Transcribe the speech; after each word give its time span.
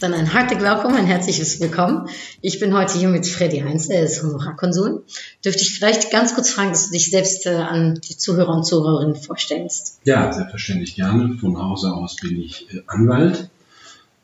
Dann 0.00 0.12
ein 0.12 0.34
hartlich 0.34 0.60
willkommen, 0.60 0.94
ein 0.94 1.06
herzliches 1.06 1.58
Willkommen. 1.58 2.08
Ich 2.42 2.60
bin 2.60 2.74
heute 2.74 2.98
hier 2.98 3.08
mit 3.08 3.26
Freddy 3.26 3.60
Heinz, 3.60 3.88
er 3.88 4.04
ist 4.04 4.22
Honorarkonsul. 4.22 5.04
Dürfte 5.42 5.62
ich 5.62 5.72
vielleicht 5.72 6.10
ganz 6.10 6.34
kurz 6.34 6.50
fragen, 6.50 6.70
dass 6.70 6.86
du 6.86 6.92
dich 6.92 7.10
selbst 7.10 7.46
äh, 7.46 7.54
an 7.54 7.98
die 8.06 8.16
Zuhörer 8.18 8.54
und 8.54 8.66
Zuhörerinnen 8.66 9.16
vorstellst? 9.16 10.00
Ja, 10.04 10.30
selbstverständlich 10.30 10.96
gerne. 10.96 11.38
Von 11.38 11.56
Hause 11.56 11.94
aus 11.94 12.16
bin 12.16 12.38
ich 12.38 12.66
äh, 12.74 12.82
Anwalt, 12.86 13.48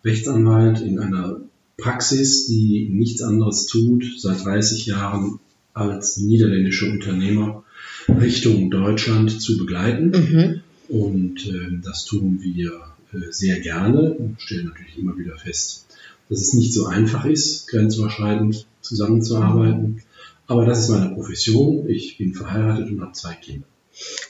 Rechtsanwalt 0.05 0.83
in 0.83 0.99
einer 0.99 1.41
Praxis, 1.79 2.47
die 2.49 2.91
nichts 2.93 3.23
anderes 3.23 3.65
tut, 3.65 4.05
seit 4.19 4.45
30 4.45 4.85
Jahren 4.85 5.41
als 5.73 6.19
niederländische 6.19 6.91
Unternehmer 6.91 7.65
Richtung 8.09 8.71
Deutschland 8.71 9.41
zu 9.41 9.57
begleiten. 9.57 10.11
Mhm. 10.11 10.61
Und 10.95 11.47
äh, 11.47 11.81
das 11.83 12.05
tun 12.05 12.41
wir 12.43 12.92
sehr 13.31 13.61
gerne 13.61 14.15
und 14.15 14.41
stellen 14.41 14.67
natürlich 14.67 14.99
immer 14.99 15.17
wieder 15.17 15.37
fest, 15.37 15.87
dass 16.29 16.41
es 16.41 16.55
nicht 16.55 16.73
so 16.73 16.87
einfach 16.87 17.25
ist, 17.25 17.69
grenzüberschreitend 17.69 18.67
zusammenzuarbeiten. 18.81 20.03
Aber 20.47 20.67
das 20.67 20.81
ist 20.81 20.89
meine 20.89 21.15
Profession. 21.15 21.89
Ich 21.89 22.19
bin 22.19 22.35
verheiratet 22.35 22.91
und 22.91 23.01
habe 23.01 23.13
zwei 23.13 23.35
Kinder. 23.35 23.67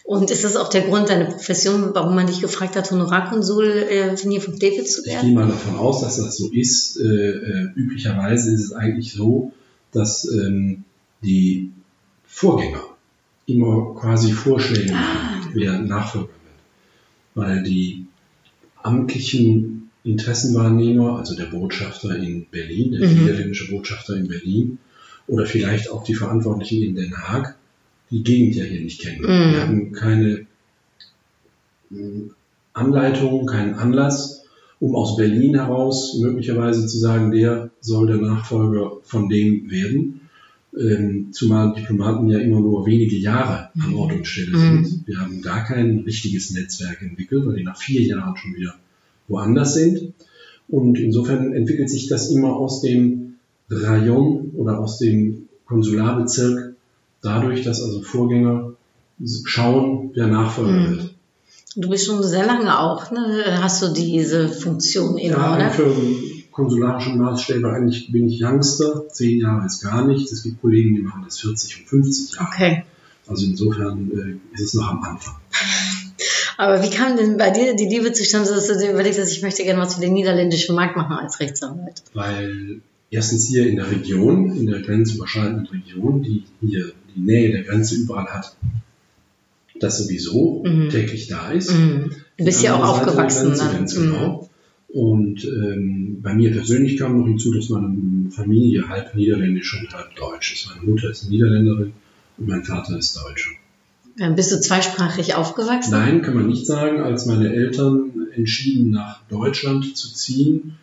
Und 0.04 0.30
ist 0.30 0.44
das 0.44 0.56
auch 0.56 0.68
der 0.68 0.82
Grund 0.82 1.08
deiner 1.08 1.26
Profession, 1.26 1.90
warum 1.94 2.14
man 2.16 2.26
dich 2.26 2.40
gefragt 2.40 2.74
hat, 2.76 2.90
Honorarkonsul 2.90 3.66
äh, 3.66 4.16
von 4.16 4.30
hier 4.30 4.40
von 4.40 4.58
David 4.58 4.88
zu 4.88 5.00
Ich 5.00 5.06
gehe 5.06 5.14
werden? 5.14 5.34
mal 5.34 5.46
davon 5.48 5.76
aus, 5.76 6.00
dass 6.00 6.16
das 6.16 6.36
so 6.36 6.50
ist. 6.50 6.96
Äh, 6.98 7.04
äh, 7.04 7.68
üblicherweise 7.76 8.52
ist 8.52 8.64
es 8.64 8.72
eigentlich 8.72 9.12
so, 9.12 9.52
dass 9.92 10.28
ähm, 10.30 10.84
die 11.22 11.70
Vorgänger 12.26 12.82
immer 13.46 13.94
quasi 13.94 14.32
Vorschläge 14.32 14.92
machen, 14.92 15.50
wer 15.54 15.78
Nachfolger 15.78 16.28
wird. 16.28 17.34
Weil 17.34 17.62
die 17.62 18.06
amtlichen 18.84 19.90
Interessenwahrnehmer, 20.04 21.18
also 21.18 21.36
der 21.36 21.46
Botschafter 21.46 22.16
in 22.16 22.46
Berlin, 22.50 22.92
der 22.92 23.08
Mhm. 23.08 23.20
niederländische 23.20 23.70
Botschafter 23.70 24.16
in 24.16 24.28
Berlin 24.28 24.78
oder 25.28 25.46
vielleicht 25.46 25.90
auch 25.90 26.04
die 26.04 26.14
Verantwortlichen 26.14 26.82
in 26.82 26.94
Den 26.96 27.16
Haag, 27.16 27.56
die 28.10 28.22
Gegend 28.22 28.56
ja 28.56 28.64
hier 28.64 28.80
nicht 28.80 29.00
kennen. 29.00 29.20
Mhm. 29.22 29.52
Wir 29.52 29.60
haben 29.60 29.92
keine 29.92 30.46
mh, 31.90 32.30
Anleitung, 32.72 33.46
keinen 33.46 33.74
Anlass, 33.74 34.44
um 34.80 34.96
aus 34.96 35.16
Berlin 35.16 35.54
heraus 35.54 36.18
möglicherweise 36.20 36.86
zu 36.86 36.98
sagen, 36.98 37.30
der 37.30 37.70
soll 37.80 38.06
der 38.08 38.16
Nachfolger 38.16 38.92
von 39.04 39.28
dem 39.28 39.70
werden. 39.70 40.21
Ähm, 40.78 41.28
zumal 41.32 41.74
Diplomaten 41.74 42.28
ja 42.28 42.38
immer 42.38 42.60
nur 42.60 42.86
wenige 42.86 43.16
Jahre 43.16 43.68
an 43.78 43.94
Ort 43.94 44.12
und 44.14 44.26
Stelle 44.26 44.56
Mhm. 44.56 44.84
sind. 44.84 45.06
Wir 45.06 45.20
haben 45.20 45.42
gar 45.42 45.64
kein 45.64 45.98
richtiges 46.00 46.50
Netzwerk 46.52 47.02
entwickelt, 47.02 47.44
weil 47.46 47.56
die 47.56 47.62
nach 47.64 47.76
vier 47.76 48.00
Jahren 48.02 48.36
schon 48.38 48.54
wieder 48.54 48.74
woanders 49.28 49.74
sind. 49.74 50.14
Und 50.68 50.98
insofern 50.98 51.52
entwickelt 51.52 51.90
sich 51.90 52.06
das 52.08 52.30
immer 52.30 52.56
aus 52.56 52.80
dem 52.80 53.34
Rayon 53.68 54.52
oder 54.56 54.78
aus 54.80 54.98
dem 54.98 55.48
Konsularbezirk 55.66 56.74
dadurch, 57.20 57.62
dass 57.64 57.82
also 57.82 58.00
Vorgänger 58.00 58.72
schauen, 59.44 60.10
wer 60.14 60.26
Nachfolger 60.28 60.72
Mhm. 60.72 60.90
wird. 60.96 61.14
Du 61.76 61.88
bist 61.90 62.06
schon 62.06 62.22
sehr 62.22 62.46
lange 62.46 62.78
auch, 62.78 63.10
ne? 63.10 63.44
Hast 63.62 63.82
du 63.82 63.92
diese 63.92 64.48
Funktion 64.48 65.16
inne, 65.18 65.34
Ja, 65.34 65.54
oder? 65.56 65.70
für 65.70 65.94
konsularische 66.52 67.10
Maßstäbe 67.16 67.68
eigentlich 67.72 68.12
bin 68.12 68.28
ich 68.28 68.42
Youngster. 68.42 69.08
Zehn 69.08 69.40
Jahre 69.40 69.66
ist 69.66 69.80
gar 69.82 70.06
nichts. 70.06 70.30
Es 70.32 70.42
gibt 70.42 70.60
Kollegen, 70.60 70.94
die 70.94 71.02
machen 71.02 71.22
das 71.24 71.40
40 71.40 71.80
und 71.80 71.88
50 71.88 72.34
Jahre. 72.36 72.48
Okay. 72.52 72.84
Also 73.26 73.46
insofern 73.46 74.10
äh, 74.52 74.54
ist 74.54 74.60
es 74.62 74.74
noch 74.74 74.88
am 74.88 75.02
Anfang. 75.02 75.36
Aber 76.58 76.82
wie 76.82 76.90
kam 76.90 77.16
denn 77.16 77.36
bei 77.38 77.50
dir 77.50 77.74
die 77.74 77.86
Liebe 77.86 78.12
zustande, 78.12 78.50
dass 78.50 78.66
du 78.68 78.78
dir 78.78 78.90
überlegt 78.92 79.18
hast, 79.18 79.32
ich 79.32 79.42
möchte 79.42 79.64
gerne 79.64 79.80
was 79.80 79.94
für 79.94 80.00
den 80.00 80.12
niederländischen 80.12 80.74
Markt 80.74 80.96
machen 80.96 81.16
als 81.16 81.40
Rechtsanwalt? 81.40 82.02
Weil 82.14 82.80
erstens 83.10 83.46
hier 83.46 83.66
in 83.66 83.76
der 83.76 83.90
Region, 83.90 84.54
in 84.56 84.66
der 84.66 84.80
grenzüberschreitenden 84.82 85.66
Region, 85.66 86.22
die 86.22 86.44
hier 86.60 86.92
die 87.14 87.20
Nähe 87.20 87.50
der 87.52 87.62
Grenze 87.64 87.96
überall 87.96 88.26
hat, 88.26 88.56
das 89.80 89.98
sowieso 89.98 90.62
Mhm. 90.64 90.90
täglich 90.90 91.28
da 91.28 91.50
ist. 91.50 91.70
Mhm. 91.72 92.12
Du 92.38 92.44
bist 92.44 92.62
ja 92.62 92.74
auch 92.76 92.96
Seite 92.96 93.06
aufgewachsen. 93.08 93.46
Grenze, 93.48 93.64
Ne? 93.64 93.72
Ganz 93.72 93.96
Mhm. 93.96 94.02
genau. 94.02 94.48
Und 94.92 95.44
ähm, 95.44 96.18
bei 96.22 96.34
mir 96.34 96.50
persönlich 96.52 96.98
kam 96.98 97.18
noch 97.18 97.26
hinzu, 97.26 97.52
dass 97.52 97.70
meine 97.70 98.30
Familie 98.30 98.88
halb 98.88 99.14
niederländisch 99.14 99.80
und 99.80 99.92
halb 99.94 100.14
deutsch 100.16 100.52
ist. 100.54 100.68
Meine 100.74 100.90
Mutter 100.90 101.10
ist 101.10 101.28
Niederländerin 101.30 101.92
und 102.36 102.48
mein 102.48 102.62
Vater 102.64 102.98
ist 102.98 103.16
Deutscher. 103.16 103.50
Dann 104.18 104.34
bist 104.34 104.52
du 104.52 104.60
zweisprachig 104.60 105.34
aufgewachsen? 105.34 105.92
Nein, 105.92 106.20
kann 106.20 106.34
man 106.34 106.46
nicht 106.46 106.66
sagen. 106.66 107.00
Als 107.00 107.24
meine 107.24 107.50
Eltern 107.54 108.10
entschieden, 108.36 108.90
nach 108.90 109.20
Deutschland 109.30 109.96
zu 109.96 110.12
ziehen, 110.12 110.74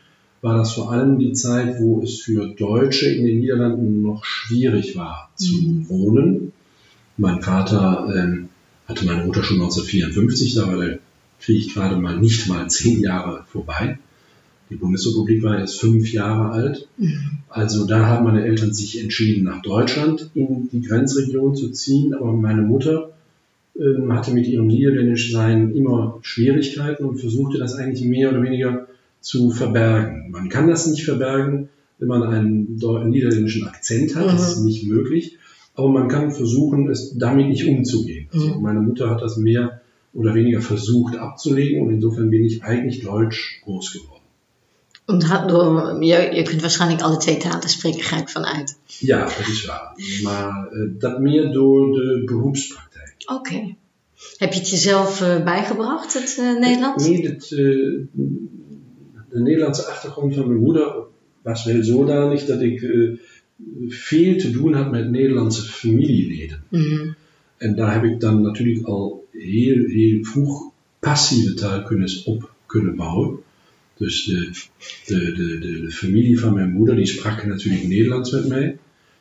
war 0.42 0.58
das 0.58 0.74
vor 0.74 0.92
allem 0.92 1.20
die 1.20 1.34
Zeit, 1.34 1.80
wo 1.80 2.02
es 2.02 2.20
für 2.22 2.48
Deutsche 2.56 3.08
in 3.10 3.26
den 3.26 3.40
Niederlanden 3.42 4.02
noch 4.02 4.26
schwierig 4.26 4.96
war 4.96 5.30
zu 5.36 5.54
Mhm. 5.62 5.90
wohnen. 5.90 6.52
Mein 7.18 7.42
Vater 7.44 8.12
ähm, 8.16 8.50
hatte 8.88 9.06
meine 9.06 9.26
Mutter 9.26 9.44
schon 9.44 9.58
1954, 9.58 10.56
da 10.56 10.68
war 10.68 10.78
der 10.78 11.00
Krieg 11.42 11.74
gerade 11.74 11.98
mal 11.98 12.18
nicht 12.20 12.48
mal 12.48 12.70
zehn 12.70 13.02
Jahre 13.02 13.44
vorbei. 13.48 13.98
Die 14.70 14.76
Bundesrepublik 14.76 15.42
war 15.42 15.58
erst 15.58 15.80
fünf 15.80 16.12
Jahre 16.14 16.52
alt. 16.52 16.88
Mhm. 16.98 17.40
Also 17.50 17.86
da 17.88 18.06
haben 18.06 18.26
meine 18.26 18.46
Eltern 18.46 18.72
sich 18.74 19.02
entschieden, 19.02 19.46
nach 19.46 19.62
Deutschland 19.64 20.30
in 20.36 20.70
die 20.72 20.82
Grenzregion 20.82 21.56
zu 21.56 21.70
ziehen. 21.72 22.14
Aber 22.14 22.32
meine 22.34 22.62
Mutter 22.62 23.12
ähm, 23.80 24.14
hatte 24.14 24.32
mit 24.32 24.48
ihrem 24.48 24.68
Niederländischsein 24.68 25.74
immer 25.76 26.20
Schwierigkeiten 26.22 27.04
und 27.06 27.18
versuchte 27.20 27.58
das 27.58 27.74
eigentlich 27.76 28.08
mehr 28.08 28.30
oder 28.30 28.44
weniger 28.44 28.88
zu 29.22 29.50
verbergen. 29.52 30.30
Man 30.32 30.50
kann 30.50 30.68
das 30.68 30.86
nicht 30.88 31.04
verbergen, 31.04 31.70
wenn 31.98 32.08
man 32.08 32.24
einen 32.24 32.80
niederländischen 33.10 33.68
Akzent 33.68 34.16
hat. 34.16 34.28
Das 34.28 34.52
ist 34.52 34.60
Mhm. 34.60 34.66
nicht 34.66 34.88
möglich. 34.88 35.38
Aber 35.74 35.90
man 35.90 36.10
kann 36.10 36.32
versuchen, 36.32 36.90
es 36.90 37.18
damit 37.18 37.48
nicht 37.50 37.66
umzugehen. 37.66 38.28
Also 38.32 38.56
Mhm. 38.56 38.62
meine 38.62 38.82
Mutter 38.82 39.10
hat 39.10 39.22
das 39.22 39.38
mehr 39.38 39.82
oder 40.14 40.34
weniger 40.34 40.62
versucht 40.62 41.16
abzulegen 41.16 41.82
und 41.82 41.94
insofern 41.94 42.30
bin 42.30 42.46
ich 42.46 42.64
eigentlich 42.64 43.02
deutsch 43.02 43.62
groß 43.64 43.92
geworden. 43.94 44.24
Und 45.06 45.30
hat 45.30 45.50
door, 45.50 46.04
je, 46.04 46.30
je 46.34 46.44
kunt 46.44 46.62
waarschijnlijk 46.62 47.02
alle 47.02 47.18
twee 47.18 47.38
talen 47.38 47.70
spreken, 47.70 48.02
ga 48.02 48.18
ik 48.18 48.30
vanuit. 48.30 48.78
Ja, 48.86 49.24
dat 49.24 49.48
is 49.48 49.66
waar. 49.66 49.94
Maar 50.24 50.68
eh, 50.68 50.90
dat 51.00 51.20
meer 51.20 51.52
door 51.52 51.94
de 51.94 52.22
beroepspraktijk. 52.26 53.16
Oké. 53.26 53.76
Heb 54.38 54.54
je 54.54 54.60
het 54.60 54.70
jezelf 54.70 55.22
eh, 55.22 55.44
bijgebracht, 55.44 56.14
het 56.14 56.38
eh, 56.40 56.60
Nederlands? 56.60 57.08
Nee, 57.08 57.22
dat, 57.22 57.44
eh, 57.44 57.58
de 59.30 59.40
Nederlandse 59.40 59.84
achtergrond 59.86 60.36
van 60.36 60.48
mijn 60.48 60.60
moeder 60.60 60.96
was 61.42 61.66
wel 61.66 61.84
zodanig 61.84 62.46
dat 62.46 62.62
ik 62.62 62.80
veel 63.88 64.38
te 64.38 64.52
doen 64.52 64.74
had 64.74 64.92
met 64.92 65.10
Nederlandse 65.10 65.62
familieleden. 65.62 66.64
Mhm. 66.70 67.12
En 67.58 67.76
daar 67.76 67.94
heb 67.94 68.04
ik 68.04 68.20
dan 68.20 68.42
natuurlijk 68.42 68.88
al 68.88 69.28
heel, 69.40 69.86
heel 69.86 70.24
vroeg 70.24 70.72
passieve 71.00 71.54
taalkundes 71.54 72.24
op 72.24 72.52
kunnen 72.66 72.96
bouwen. 72.96 73.40
Dus 73.98 74.24
de, 74.24 74.52
de, 75.06 75.34
de, 75.34 75.60
de, 75.60 75.92
familie 75.92 76.40
van 76.40 76.54
mijn 76.54 76.72
moeder, 76.72 76.96
die 76.96 77.06
sprak 77.06 77.46
natuurlijk 77.46 77.88
Nederlands 77.88 78.32
met 78.32 78.48
mij. 78.48 78.78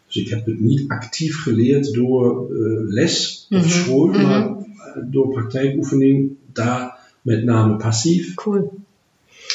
Dus 0.06 0.16
ik 0.16 0.28
heb 0.28 0.46
het 0.46 0.60
niet 0.60 0.88
actief 0.88 1.42
geleerd 1.42 1.92
door 1.94 2.50
eh, 2.50 2.92
les 2.92 3.46
of 3.50 3.60
Mhm, 3.60 3.68
school, 3.68 4.06
mhm. 4.06 4.22
maar 4.22 4.48
eh, 4.48 5.02
door 5.04 5.28
praktijkoefening, 5.28 6.30
daar 6.52 6.98
met 7.22 7.44
name 7.44 7.76
passief. 7.76 8.34
Cool. 8.34 8.80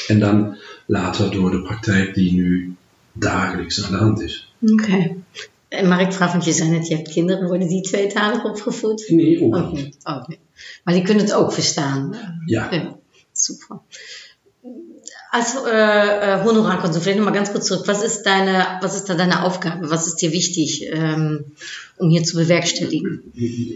En 0.06 0.18
dan 0.18 0.56
later 0.86 1.30
door 1.30 1.50
de 1.50 1.62
praktijk 1.62 2.14
die 2.14 2.32
nu 2.32 2.74
dagelijks 3.12 3.84
aan 3.84 3.92
de 3.92 3.98
hand 3.98 4.20
is. 4.20 4.54
Oké. 4.60 5.16
Maar 5.82 6.00
ik 6.00 6.12
vraag, 6.12 6.32
want 6.32 6.44
je 6.44 6.52
zei 6.52 6.70
net, 6.70 6.86
je 6.86 6.94
hebt 6.94 7.12
kinderen, 7.12 7.46
worden 7.46 7.68
die 7.68 7.82
tweetalig 7.82 8.44
opgevoed? 8.44 9.08
Nee, 9.08 9.42
ook 9.42 9.56
Ook 9.56 9.72
niet. 9.72 9.96
Ook 10.02 10.28
niet. 10.28 10.38
Maar 10.84 10.94
die 10.94 11.02
kunnen 11.02 11.24
het 11.24 11.34
ook 11.34 11.52
verstaan. 11.52 12.16
Ja. 12.46 12.72
Ja, 12.72 12.96
super. 13.32 13.80
Als 15.30 15.54
äh, 15.66 16.34
äh, 16.34 17.00
vielleicht 17.00 17.18
nochmal 17.18 17.34
ganz 17.34 17.50
kurz 17.50 17.66
zurück. 17.66 17.88
Was 17.88 18.04
ist 18.04 18.22
deine, 18.22 18.78
was 18.80 18.94
ist 18.94 19.08
da 19.08 19.14
deine 19.14 19.42
Aufgabe? 19.42 19.90
Was 19.90 20.06
ist 20.06 20.20
dir 20.20 20.30
wichtig, 20.30 20.88
ähm, 20.92 21.44
um 21.96 22.08
hier 22.08 22.22
zu 22.22 22.36
bewerkstelligen? 22.36 23.32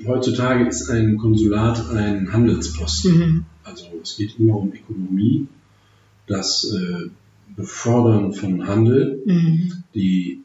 Heutzutage 0.06 0.68
ist 0.68 0.88
ein 0.88 1.16
Konsulat 1.16 1.90
ein 1.90 2.32
Handelsposten. 2.32 3.18
Mhm. 3.18 3.44
Also 3.64 3.86
es 4.02 4.16
geht 4.16 4.38
immer 4.38 4.56
um 4.56 4.72
Ökonomie, 4.72 5.48
das 6.26 6.72
äh, 6.72 7.10
Befördern 7.56 8.32
von 8.34 8.68
Handel, 8.68 9.20
Mhm. 9.26 9.72
die, 9.94 10.42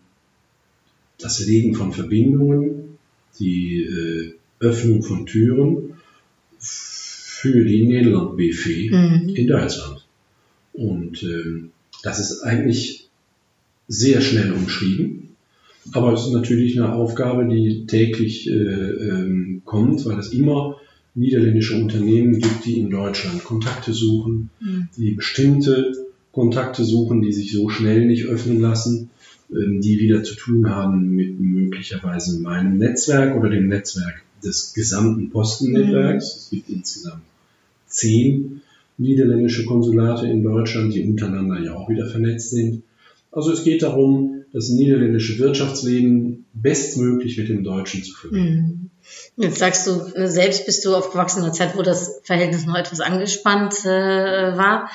das 1.24 1.46
Legen 1.46 1.74
von 1.76 1.94
Verbindungen, 1.94 2.98
die 3.40 3.84
äh, 3.84 4.34
Öffnung 4.60 5.04
von 5.04 5.26
Türen 5.26 5.94
für 6.60 7.66
die 7.66 7.84
Nederland 7.84 8.38
BV 8.38 8.70
Mhm. 8.92 9.30
in 9.36 9.48
Duitsland. 9.48 10.06
Und 10.74 11.24
ähm, 11.24 11.72
das 12.04 12.20
ist 12.20 12.42
eigentlich 12.42 13.10
sehr 13.88 14.22
schnell 14.22 14.54
umschrieben. 14.54 15.36
Aber 15.92 16.14
es 16.14 16.22
ist 16.26 16.32
natürlich 16.32 16.80
eine 16.80 16.94
Aufgabe, 16.94 17.48
die 17.54 17.86
täglich 17.86 18.50
äh, 18.50 18.54
ähm, 18.54 19.62
kommt, 19.66 20.06
weil 20.06 20.18
es 20.18 20.32
immer 20.32 20.78
niederländische 21.16 21.76
Unternehmen 21.76 22.40
gibt, 22.40 22.66
die 22.66 22.80
in 22.80 22.90
Deutschland 22.90 23.44
Kontakte 23.44 23.94
suchen, 23.94 24.50
mhm. 24.60 24.88
die 24.98 25.12
bestimmte 25.12 25.94
Kontakte 26.32 26.84
suchen, 26.84 27.22
die 27.22 27.34
sich 27.34 27.52
so 27.52 27.70
schnell 27.70 28.06
nicht 28.06 28.26
öffnen 28.26 28.60
lassen, 28.60 29.10
die 29.54 30.00
wieder 30.00 30.24
zu 30.24 30.36
tun 30.36 30.70
haben 30.70 31.10
mit 31.10 31.40
möglicherweise 31.40 32.40
meinem 32.40 32.78
Netzwerk 32.78 33.36
oder 33.36 33.50
dem 33.50 33.68
Netzwerk 33.68 34.24
des 34.44 34.74
gesamten 34.74 35.30
Postennetzwerks. 35.30 36.26
Mhm. 36.26 36.40
Es 36.40 36.50
gibt 36.50 36.70
insgesamt 36.70 37.24
zehn 37.88 38.62
niederländische 38.98 39.66
Konsulate 39.66 40.28
in 40.28 40.44
Deutschland, 40.44 40.94
die 40.94 41.08
untereinander 41.08 41.60
ja 41.60 41.74
auch 41.74 41.90
wieder 41.90 42.08
vernetzt 42.08 42.52
sind. 42.52 42.84
Also 43.32 43.52
es 43.52 43.64
geht 43.64 43.82
darum, 43.82 44.44
das 44.54 44.70
niederländische 44.70 45.40
Wirtschaftsleben 45.40 46.46
bestmöglich 46.54 47.38
mit 47.38 47.50
dem 47.50 47.64
Deutschen 47.64 48.04
zu 48.04 48.14
verbinden. 48.14 48.92
Mhm. 49.36 49.44
Jetzt 49.44 49.58
sagst 49.58 49.88
du, 49.88 50.28
selbst 50.28 50.66
bist 50.66 50.86
du 50.86 50.96
aufgewachsen 50.96 51.40
in 51.40 51.46
einer 51.46 51.54
Zeit, 51.54 51.76
wo 51.76 51.82
das 51.82 52.22
Verhältnis 52.24 52.66
noch 52.66 52.76
etwas 52.76 53.02
angespannt 53.02 53.84
äh, 53.84 54.58
war. 54.58 54.90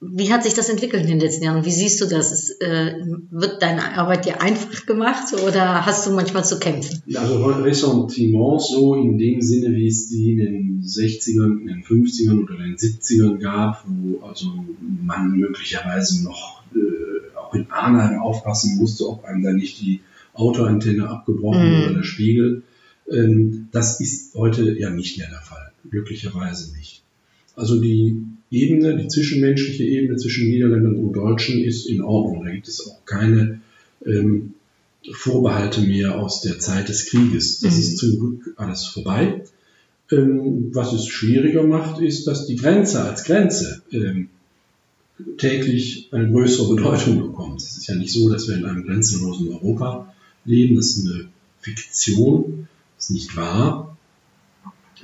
Wie 0.00 0.32
hat 0.32 0.44
sich 0.44 0.54
das 0.54 0.68
entwickelt 0.68 1.02
in 1.02 1.08
den 1.08 1.20
letzten 1.20 1.44
Jahren? 1.44 1.64
Wie 1.64 1.72
siehst 1.72 2.00
du 2.00 2.06
das? 2.06 2.30
Ist, 2.30 2.62
äh, 2.62 2.94
wird 3.30 3.62
deine 3.62 3.96
Arbeit 3.98 4.26
dir 4.26 4.40
einfach 4.40 4.86
gemacht 4.86 5.32
oder 5.44 5.84
hast 5.84 6.06
du 6.06 6.12
manchmal 6.12 6.44
zu 6.44 6.60
kämpfen? 6.60 7.02
Also 7.16 7.44
Ressentiments 7.44 8.68
so 8.68 8.94
in 8.94 9.18
dem 9.18 9.42
Sinne, 9.42 9.74
wie 9.74 9.88
es 9.88 10.08
die 10.08 10.32
in 10.32 10.38
den 10.38 10.82
60ern, 10.84 11.62
in 11.62 11.66
den 11.66 11.82
50ern 11.82 12.44
oder 12.44 12.54
in 12.54 12.76
den 12.76 12.76
70ern 12.76 13.38
gab, 13.38 13.84
wo 13.88 14.24
also 14.24 14.46
man 15.02 15.32
möglicherweise 15.32 16.22
noch 16.22 16.62
äh, 16.76 17.36
auch 17.36 17.52
in 17.54 17.68
Arnheim 17.68 18.20
aufpassen 18.20 18.78
musste, 18.78 19.08
ob 19.08 19.24
einem 19.24 19.42
da 19.42 19.52
nicht 19.52 19.80
die 19.80 20.00
Autoantenne 20.32 21.08
abgebrochen 21.08 21.68
mhm. 21.68 21.82
oder 21.82 21.94
der 21.94 22.02
Spiegel. 22.04 22.62
Ähm, 23.10 23.68
das 23.72 24.00
ist 24.00 24.36
heute 24.36 24.78
ja 24.78 24.90
nicht 24.90 25.18
mehr 25.18 25.28
der 25.28 25.40
Fall. 25.40 25.72
Glücklicherweise 25.90 26.76
nicht. 26.76 27.02
Also 27.56 27.80
die 27.80 28.22
Ebene, 28.50 28.96
die 28.96 29.08
zwischenmenschliche 29.08 29.84
Ebene 29.84 30.16
zwischen 30.16 30.48
Niederländern 30.48 30.96
und 30.96 31.12
Deutschen 31.12 31.62
ist 31.62 31.86
in 31.86 32.02
Ordnung. 32.02 32.44
Da 32.44 32.50
gibt 32.50 32.68
es 32.68 32.86
auch 32.86 33.04
keine 33.04 33.60
ähm, 34.06 34.54
Vorbehalte 35.12 35.82
mehr 35.82 36.18
aus 36.18 36.40
der 36.40 36.58
Zeit 36.58 36.88
des 36.88 37.06
Krieges. 37.06 37.60
Das 37.60 37.74
mhm. 37.74 37.80
ist 37.80 37.98
zum 37.98 38.18
Glück 38.18 38.54
alles 38.56 38.86
vorbei. 38.86 39.42
Ähm, 40.10 40.70
was 40.72 40.92
es 40.94 41.06
schwieriger 41.06 41.62
macht, 41.62 42.00
ist, 42.00 42.26
dass 42.26 42.46
die 42.46 42.56
Grenze 42.56 43.02
als 43.02 43.24
Grenze 43.24 43.82
ähm, 43.92 44.30
täglich 45.36 46.08
eine 46.12 46.30
größere 46.30 46.74
Bedeutung 46.74 47.18
bekommt. 47.18 47.60
Es 47.60 47.76
ist 47.76 47.86
ja 47.88 47.96
nicht 47.96 48.12
so, 48.12 48.30
dass 48.30 48.48
wir 48.48 48.56
in 48.56 48.64
einem 48.64 48.86
grenzenlosen 48.86 49.48
Europa 49.48 50.14
leben. 50.44 50.76
Das 50.76 50.96
ist 50.96 51.06
eine 51.06 51.28
Fiktion, 51.60 52.68
das 52.96 53.06
ist 53.06 53.10
nicht 53.10 53.36
wahr 53.36 53.97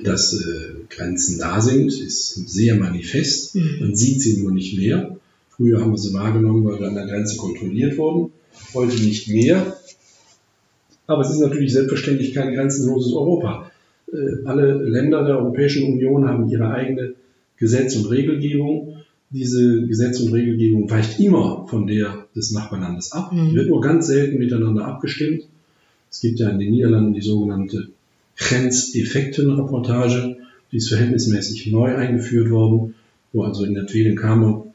dass 0.03 0.33
äh, 0.33 0.73
Grenzen 0.89 1.39
da 1.39 1.61
sind, 1.61 1.87
ist 1.87 2.49
sehr 2.49 2.75
manifest. 2.75 3.55
Mhm. 3.55 3.77
Man 3.79 3.95
sieht 3.95 4.21
sie 4.21 4.41
nur 4.41 4.51
nicht 4.51 4.77
mehr. 4.77 5.17
Früher 5.49 5.79
haben 5.79 5.91
wir 5.91 5.97
sie 5.97 6.13
wahrgenommen, 6.13 6.65
weil 6.65 6.79
wir 6.79 6.87
an 6.87 6.95
der 6.95 7.07
Grenze 7.07 7.37
kontrolliert 7.37 7.97
wurden. 7.97 8.31
Heute 8.73 8.95
nicht 9.01 9.29
mehr. 9.29 9.77
Aber 11.07 11.21
es 11.21 11.29
ist 11.29 11.39
natürlich 11.39 11.71
selbstverständlich 11.71 12.33
kein 12.33 12.53
grenzenloses 12.53 13.13
Europa. 13.13 13.71
Äh, 14.11 14.45
alle 14.45 14.73
Länder 14.73 15.23
der 15.23 15.37
Europäischen 15.37 15.93
Union 15.93 16.27
haben 16.27 16.49
ihre 16.49 16.69
eigene 16.71 17.13
Gesetz- 17.57 17.95
und 17.95 18.07
Regelgebung. 18.07 18.97
Diese 19.29 19.85
Gesetz- 19.87 20.19
und 20.19 20.33
Regelgebung 20.33 20.89
weicht 20.89 21.19
immer 21.19 21.67
von 21.67 21.87
der 21.87 22.25
des 22.35 22.51
Nachbarlandes 22.51 23.11
ab, 23.11 23.31
mhm. 23.31 23.53
wird 23.53 23.69
nur 23.69 23.81
ganz 23.81 24.07
selten 24.07 24.37
miteinander 24.37 24.85
abgestimmt. 24.85 25.43
Es 26.11 26.21
gibt 26.21 26.39
ja 26.39 26.49
in 26.49 26.59
den 26.59 26.71
Niederlanden 26.71 27.13
die 27.13 27.21
sogenannte 27.21 27.89
Grenzeffektenreportage, 28.37 30.37
die 30.71 30.77
ist 30.77 30.89
verhältnismäßig 30.89 31.67
neu 31.67 31.95
eingeführt 31.95 32.49
worden, 32.49 32.95
wo 33.33 33.43
also 33.43 33.65
in 33.65 33.73
der 33.73 33.87
Tweede 33.87 34.15
Kammer 34.15 34.65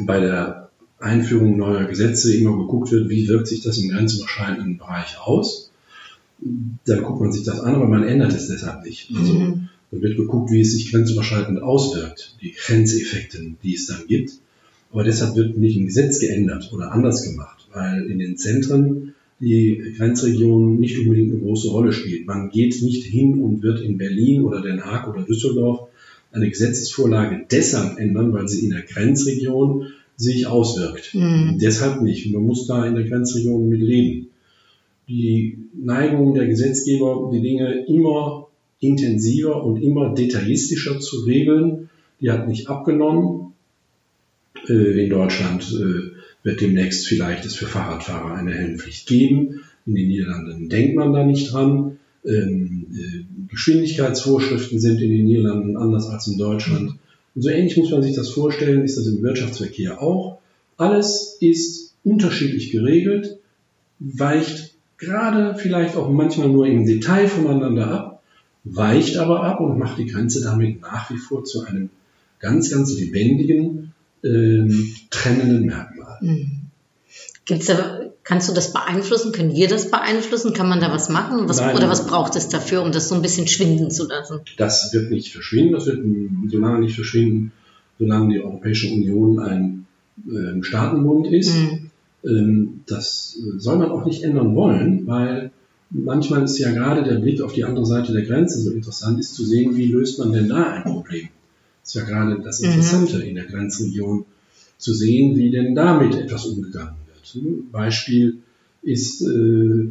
bei 0.00 0.20
der 0.20 0.68
Einführung 1.00 1.56
neuer 1.56 1.84
Gesetze 1.84 2.36
immer 2.36 2.56
geguckt 2.56 2.90
wird, 2.90 3.08
wie 3.08 3.28
wirkt 3.28 3.48
sich 3.48 3.62
das 3.62 3.78
im 3.78 3.90
grenzüberschreitenden 3.90 4.78
Bereich 4.78 5.18
aus. 5.20 5.70
Dann 6.40 7.02
guckt 7.02 7.20
man 7.20 7.32
sich 7.32 7.44
das 7.44 7.60
an, 7.60 7.74
aber 7.74 7.88
man 7.88 8.04
ändert 8.04 8.32
es 8.32 8.48
deshalb 8.48 8.84
nicht. 8.84 9.10
Also 9.14 9.34
mhm. 9.34 9.68
dann 9.90 10.02
wird 10.02 10.16
geguckt, 10.16 10.50
wie 10.50 10.60
es 10.60 10.72
sich 10.72 10.90
grenzüberschreitend 10.90 11.62
auswirkt, 11.62 12.36
die 12.42 12.52
Grenzeffekte, 12.52 13.54
die 13.62 13.74
es 13.74 13.86
dann 13.86 14.06
gibt. 14.06 14.32
Aber 14.92 15.04
deshalb 15.04 15.36
wird 15.36 15.56
nicht 15.56 15.76
ein 15.76 15.86
Gesetz 15.86 16.18
geändert 16.18 16.72
oder 16.72 16.92
anders 16.92 17.22
gemacht, 17.22 17.68
weil 17.72 18.10
in 18.10 18.18
den 18.18 18.36
Zentren 18.36 19.14
die 19.40 19.94
Grenzregion 19.96 20.80
nicht 20.80 20.98
unbedingt 20.98 21.32
eine 21.32 21.40
große 21.40 21.68
Rolle 21.68 21.92
spielt. 21.92 22.26
Man 22.26 22.50
geht 22.50 22.82
nicht 22.82 23.04
hin 23.04 23.40
und 23.40 23.62
wird 23.62 23.80
in 23.80 23.98
Berlin 23.98 24.42
oder 24.42 24.60
Den 24.60 24.84
Haag 24.84 25.08
oder 25.08 25.22
Düsseldorf 25.22 25.88
eine 26.32 26.48
Gesetzesvorlage 26.48 27.46
deshalb 27.50 27.98
ändern, 27.98 28.32
weil 28.32 28.48
sie 28.48 28.64
in 28.64 28.70
der 28.70 28.82
Grenzregion 28.82 29.86
sich 30.16 30.46
auswirkt. 30.46 31.14
Mhm. 31.14 31.58
Deshalb 31.60 32.02
nicht. 32.02 32.32
Man 32.32 32.42
muss 32.42 32.66
da 32.66 32.84
in 32.86 32.96
der 32.96 33.04
Grenzregion 33.04 33.68
mit 33.68 33.80
leben. 33.80 34.28
Die 35.08 35.56
Neigung 35.72 36.34
der 36.34 36.46
Gesetzgeber, 36.46 37.30
die 37.32 37.40
Dinge 37.40 37.86
immer 37.86 38.48
intensiver 38.80 39.64
und 39.64 39.80
immer 39.82 40.14
detailistischer 40.14 41.00
zu 41.00 41.20
regeln, 41.20 41.88
die 42.20 42.30
hat 42.30 42.48
nicht 42.48 42.68
abgenommen. 42.68 43.52
Äh, 44.68 45.04
in 45.04 45.10
Deutschland 45.10 45.62
äh, 45.72 46.17
wird 46.42 46.60
demnächst 46.60 47.06
vielleicht 47.06 47.44
es 47.44 47.54
für 47.54 47.66
Fahrradfahrer 47.66 48.34
eine 48.34 48.54
Helmpflicht 48.54 49.06
geben. 49.06 49.62
In 49.86 49.94
den 49.94 50.08
Niederlanden 50.08 50.68
denkt 50.68 50.96
man 50.96 51.12
da 51.12 51.24
nicht 51.24 51.52
dran. 51.52 51.98
Ähm, 52.24 52.86
äh, 52.92 53.24
Geschwindigkeitsvorschriften 53.48 54.78
sind 54.78 55.00
in 55.00 55.10
den 55.10 55.24
Niederlanden 55.24 55.76
anders 55.76 56.08
als 56.08 56.26
in 56.26 56.38
Deutschland. 56.38 56.92
Und 57.34 57.42
so 57.42 57.48
ähnlich 57.48 57.76
muss 57.76 57.90
man 57.90 58.02
sich 58.02 58.14
das 58.14 58.30
vorstellen, 58.30 58.84
ist 58.84 58.98
das 58.98 59.06
im 59.06 59.22
Wirtschaftsverkehr 59.22 60.02
auch. 60.02 60.38
Alles 60.76 61.36
ist 61.40 61.94
unterschiedlich 62.04 62.70
geregelt, 62.70 63.38
weicht 63.98 64.74
gerade 64.96 65.56
vielleicht 65.56 65.96
auch 65.96 66.10
manchmal 66.10 66.48
nur 66.48 66.66
im 66.66 66.86
Detail 66.86 67.28
voneinander 67.28 67.90
ab, 67.90 68.22
weicht 68.64 69.16
aber 69.16 69.42
ab 69.44 69.60
und 69.60 69.78
macht 69.78 69.98
die 69.98 70.06
Grenze 70.06 70.42
damit 70.42 70.80
nach 70.80 71.10
wie 71.10 71.16
vor 71.16 71.44
zu 71.44 71.64
einem 71.64 71.90
ganz, 72.38 72.70
ganz 72.70 72.94
lebendigen, 72.98 73.92
ähm, 74.24 74.94
trennenden 75.10 75.66
Merkmal. 75.66 75.97
Mhm. 76.20 76.68
Gibt's 77.44 77.66
da, 77.66 78.10
kannst 78.24 78.48
du 78.48 78.52
das 78.52 78.72
beeinflussen? 78.72 79.32
Können 79.32 79.54
wir 79.54 79.68
das 79.68 79.90
beeinflussen? 79.90 80.52
Kann 80.52 80.68
man 80.68 80.80
da 80.80 80.92
was 80.92 81.08
machen? 81.08 81.48
Was, 81.48 81.60
oder 81.60 81.88
was 81.88 82.06
braucht 82.06 82.36
es 82.36 82.48
dafür, 82.48 82.82
um 82.82 82.92
das 82.92 83.08
so 83.08 83.14
ein 83.14 83.22
bisschen 83.22 83.48
schwinden 83.48 83.90
zu 83.90 84.06
lassen? 84.06 84.40
Das 84.58 84.92
wird 84.92 85.10
nicht 85.10 85.32
verschwinden. 85.32 85.72
Das 85.72 85.86
wird 85.86 86.04
solange 86.50 86.80
nicht 86.80 86.94
verschwinden, 86.94 87.52
solange 87.98 88.34
die 88.34 88.40
Europäische 88.42 88.92
Union 88.92 89.38
ein 89.38 89.86
äh, 90.26 90.62
Staatenbund 90.62 91.28
ist. 91.28 91.54
Mhm. 91.54 91.90
Ähm, 92.24 92.80
das 92.86 93.38
soll 93.56 93.78
man 93.78 93.90
auch 93.90 94.04
nicht 94.04 94.22
ändern 94.22 94.54
wollen, 94.54 95.06
weil 95.06 95.50
manchmal 95.90 96.42
ist 96.42 96.58
ja 96.58 96.72
gerade 96.72 97.02
der 97.02 97.16
Blick 97.20 97.40
auf 97.40 97.52
die 97.52 97.64
andere 97.64 97.86
Seite 97.86 98.12
der 98.12 98.22
Grenze 98.22 98.60
so 98.60 98.72
interessant, 98.72 99.18
ist 99.18 99.34
zu 99.34 99.44
sehen, 99.44 99.76
wie 99.76 99.86
löst 99.86 100.18
man 100.18 100.32
denn 100.32 100.48
da 100.48 100.72
ein 100.72 100.82
Problem. 100.82 101.28
Das 101.82 101.94
ist 101.94 102.00
ja 102.00 102.04
gerade 102.04 102.40
das 102.42 102.60
mhm. 102.60 102.66
Interessante 102.66 103.16
mhm. 103.16 103.22
in 103.22 103.34
der 103.36 103.44
Grenzregion, 103.46 104.26
zu 104.78 104.94
sehen, 104.94 105.36
wie 105.36 105.50
denn 105.50 105.74
damit 105.74 106.14
etwas 106.14 106.46
umgegangen 106.46 106.94
wird. 107.06 107.44
Ein 107.44 107.70
Beispiel 107.70 108.38
ist 108.82 109.22
äh, 109.22 109.88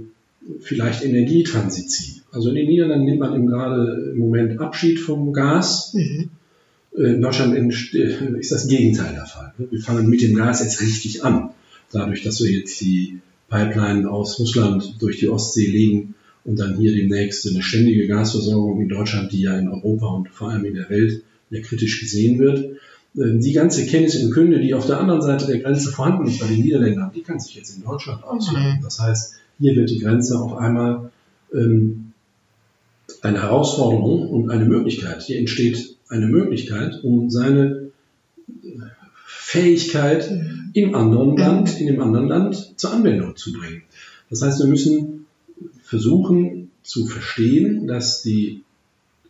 vielleicht 0.61 1.03
Energietransition. 1.03 2.21
Also 2.31 2.49
in 2.49 2.55
den 2.55 2.67
Niederlanden 2.67 3.05
nimmt 3.05 3.19
man 3.19 3.35
eben 3.35 3.47
gerade 3.47 4.11
im 4.13 4.19
Moment 4.19 4.59
Abschied 4.59 4.99
vom 4.99 5.33
Gas. 5.33 5.93
Mhm. 5.93 6.29
Äh, 6.95 7.13
in 7.13 7.21
Deutschland 7.21 7.55
äh, 7.55 8.39
ist 8.39 8.51
das 8.51 8.67
Gegenteil 8.67 9.13
der 9.13 9.25
Fall. 9.25 9.53
Wir 9.57 9.79
fangen 9.79 10.09
mit 10.09 10.21
dem 10.21 10.35
Gas 10.35 10.63
jetzt 10.63 10.81
richtig 10.81 11.23
an. 11.23 11.51
Dadurch, 11.91 12.23
dass 12.23 12.41
wir 12.41 12.51
jetzt 12.51 12.79
die 12.81 13.19
Pipeline 13.49 14.09
aus 14.09 14.39
Russland 14.39 14.95
durch 14.99 15.19
die 15.19 15.29
Ostsee 15.29 15.67
legen 15.67 16.15
und 16.43 16.59
dann 16.59 16.77
hier 16.77 16.93
demnächst 16.93 17.47
eine 17.47 17.61
ständige 17.61 18.07
Gasversorgung 18.07 18.81
in 18.81 18.89
Deutschland, 18.89 19.31
die 19.31 19.41
ja 19.41 19.57
in 19.57 19.67
Europa 19.67 20.07
und 20.07 20.29
vor 20.29 20.49
allem 20.49 20.65
in 20.65 20.75
der 20.75 20.89
Welt 20.89 21.23
der 21.49 21.61
kritisch 21.61 21.99
gesehen 22.01 22.39
wird. 22.39 22.77
Ähm, 23.17 23.41
die 23.41 23.53
ganze 23.53 23.85
Kenntnis 23.85 24.23
und 24.23 24.33
Kunde, 24.33 24.59
die 24.59 24.73
auf 24.73 24.85
der 24.85 24.99
anderen 24.99 25.21
Seite 25.21 25.47
der 25.47 25.59
Grenze 25.59 25.91
vorhanden 25.91 26.27
ist 26.27 26.39
bei 26.39 26.47
den 26.47 26.61
Niederländern, 26.61 27.11
die 27.15 27.21
kann 27.21 27.39
sich 27.39 27.55
jetzt 27.55 27.75
in 27.75 27.83
Deutschland 27.83 28.23
auswirken. 28.23 28.77
Mhm. 28.77 28.83
Das 28.83 28.99
heißt, 28.99 29.33
hier 29.59 29.75
wird 29.75 29.89
die 29.89 29.99
Grenze 29.99 30.39
auf 30.39 30.55
einmal 30.57 31.11
ähm, 31.53 32.13
eine 33.21 33.41
Herausforderung 33.41 34.29
und 34.29 34.51
eine 34.51 34.65
Möglichkeit. 34.65 35.23
Hier 35.23 35.39
entsteht 35.39 35.95
eine 36.09 36.27
Möglichkeit, 36.27 37.03
um 37.03 37.29
seine 37.29 37.91
Fähigkeit 39.25 40.29
mhm. 40.29 40.71
im 40.73 40.95
anderen 40.95 41.31
mhm. 41.31 41.37
Land, 41.37 41.79
in 41.79 41.87
dem 41.87 42.01
anderen 42.01 42.27
Land 42.27 42.73
zur 42.75 42.93
Anwendung 42.93 43.35
zu 43.35 43.51
bringen. 43.53 43.83
Das 44.29 44.41
heißt, 44.41 44.59
wir 44.59 44.67
müssen 44.67 45.25
versuchen 45.81 46.69
zu 46.83 47.07
verstehen, 47.07 47.87
dass 47.87 48.21
die 48.21 48.63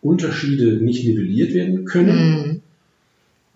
Unterschiede 0.02 0.84
nicht 0.84 1.06
nivelliert 1.06 1.54
werden 1.54 1.86
können. 1.86 2.62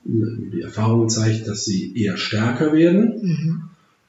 Die 0.04 0.62
Erfahrung 0.62 1.10
zeigt, 1.10 1.48
dass 1.48 1.66
sie 1.66 1.94
eher 1.96 2.18
stärker 2.18 2.74
werden. 2.74 3.22
Mhm. 3.22 3.62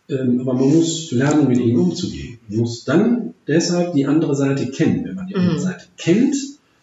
Ähm, 0.09 0.41
aber 0.41 0.55
man 0.55 0.71
muss 0.71 1.13
lernen, 1.13 1.49
mit 1.49 1.59
ihnen 1.59 1.79
umzugehen. 1.79 2.39
Man 2.49 2.61
muss 2.61 2.85
dann 2.85 3.35
deshalb 3.47 3.95
die 3.95 4.07
andere 4.07 4.35
Seite 4.35 4.71
kennen. 4.71 5.05
Wenn 5.05 5.15
man 5.15 5.27
die 5.27 5.35
mhm. 5.35 5.41
andere 5.41 5.61
Seite 5.61 5.85
kennt, 5.97 6.35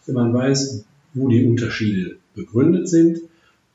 wenn 0.05 0.15
man 0.15 0.33
weiß, 0.33 0.85
wo 1.13 1.27
die 1.27 1.45
Unterschiede 1.45 2.17
begründet 2.35 2.87
sind, 2.87 3.19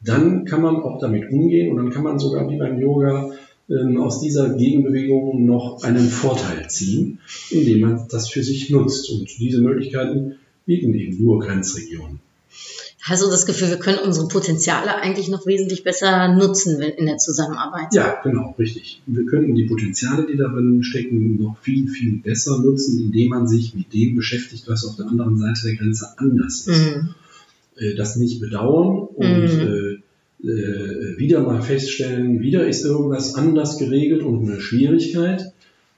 dann 0.05 0.45
kann 0.45 0.63
man 0.63 0.77
auch 0.77 1.01
damit 1.01 1.31
umgehen 1.31 1.71
und 1.71 1.79
dann 1.79 1.91
kann 1.91 2.05
man 2.05 2.19
sogar 2.19 2.49
wie 2.51 2.59
beim 2.59 2.79
Yoga 2.79 3.33
ähm, 3.71 3.99
aus 4.01 4.21
dieser 4.21 4.55
Gegenbewegung 4.55 5.47
noch 5.47 5.83
einen 5.83 6.09
Vorteil 6.09 6.69
ziehen, 6.69 7.21
indem 7.51 7.81
man 7.81 8.09
das 8.11 8.29
für 8.29 8.43
sich 8.43 8.71
nutzt. 8.71 9.11
Und 9.11 9.29
diese 9.39 9.61
Möglichkeiten 9.61 10.37
bieten 10.67 10.95
eben 10.95 11.23
nur 11.23 11.41
Grenzregionen. 11.41 12.21
Hast 13.07 13.23
du 13.23 13.29
das 13.29 13.45
Gefühl, 13.45 13.69
wir 13.69 13.79
können 13.79 13.99
unsere 13.99 14.29
Potenziale 14.29 14.97
eigentlich 14.97 15.29
noch 15.29 15.45
wesentlich 15.45 15.85
besser 15.85 16.35
nutzen 16.35 16.81
in 16.81 17.05
der 17.05 17.19
Zusammenarbeit? 17.19 17.93
Ja, 17.93 18.19
genau, 18.25 18.55
richtig. 18.59 19.03
Wir 19.07 19.27
könnten 19.27 19.55
die 19.55 19.65
Potenziale, 19.65 20.27
die 20.27 20.39
darin 20.39 20.83
stecken, 20.83 21.37
noch 21.39 21.59
viel, 21.59 21.87
viel 21.87 22.17
besser 22.21 22.63
nutzen, 22.63 22.99
indem 22.99 23.29
man 23.29 23.47
sich 23.47 23.75
mit 23.75 23.93
dem 23.93 24.17
beschäftigt, 24.17 24.65
was 24.69 24.87
auf 24.87 24.97
der 24.97 25.07
anderen 25.07 25.37
Seite 25.37 25.67
der 25.67 25.77
Grenze 25.77 26.15
anders 26.17 26.67
ist. 26.67 26.97
Mhm. 26.97 27.15
Äh, 27.77 27.95
das 27.95 28.17
nicht 28.17 28.41
bedauern 28.41 29.09
und 29.15 29.27
mhm. 29.27 30.01
äh, 30.43 30.49
äh, 30.49 31.19
wieder 31.19 31.43
mal 31.43 31.61
feststellen, 31.61 32.41
wieder 32.41 32.67
ist 32.67 32.87
irgendwas 32.87 33.35
anders 33.35 33.77
geregelt 33.77 34.23
und 34.23 34.49
eine 34.49 34.63
Schwierigkeit. 34.63 35.53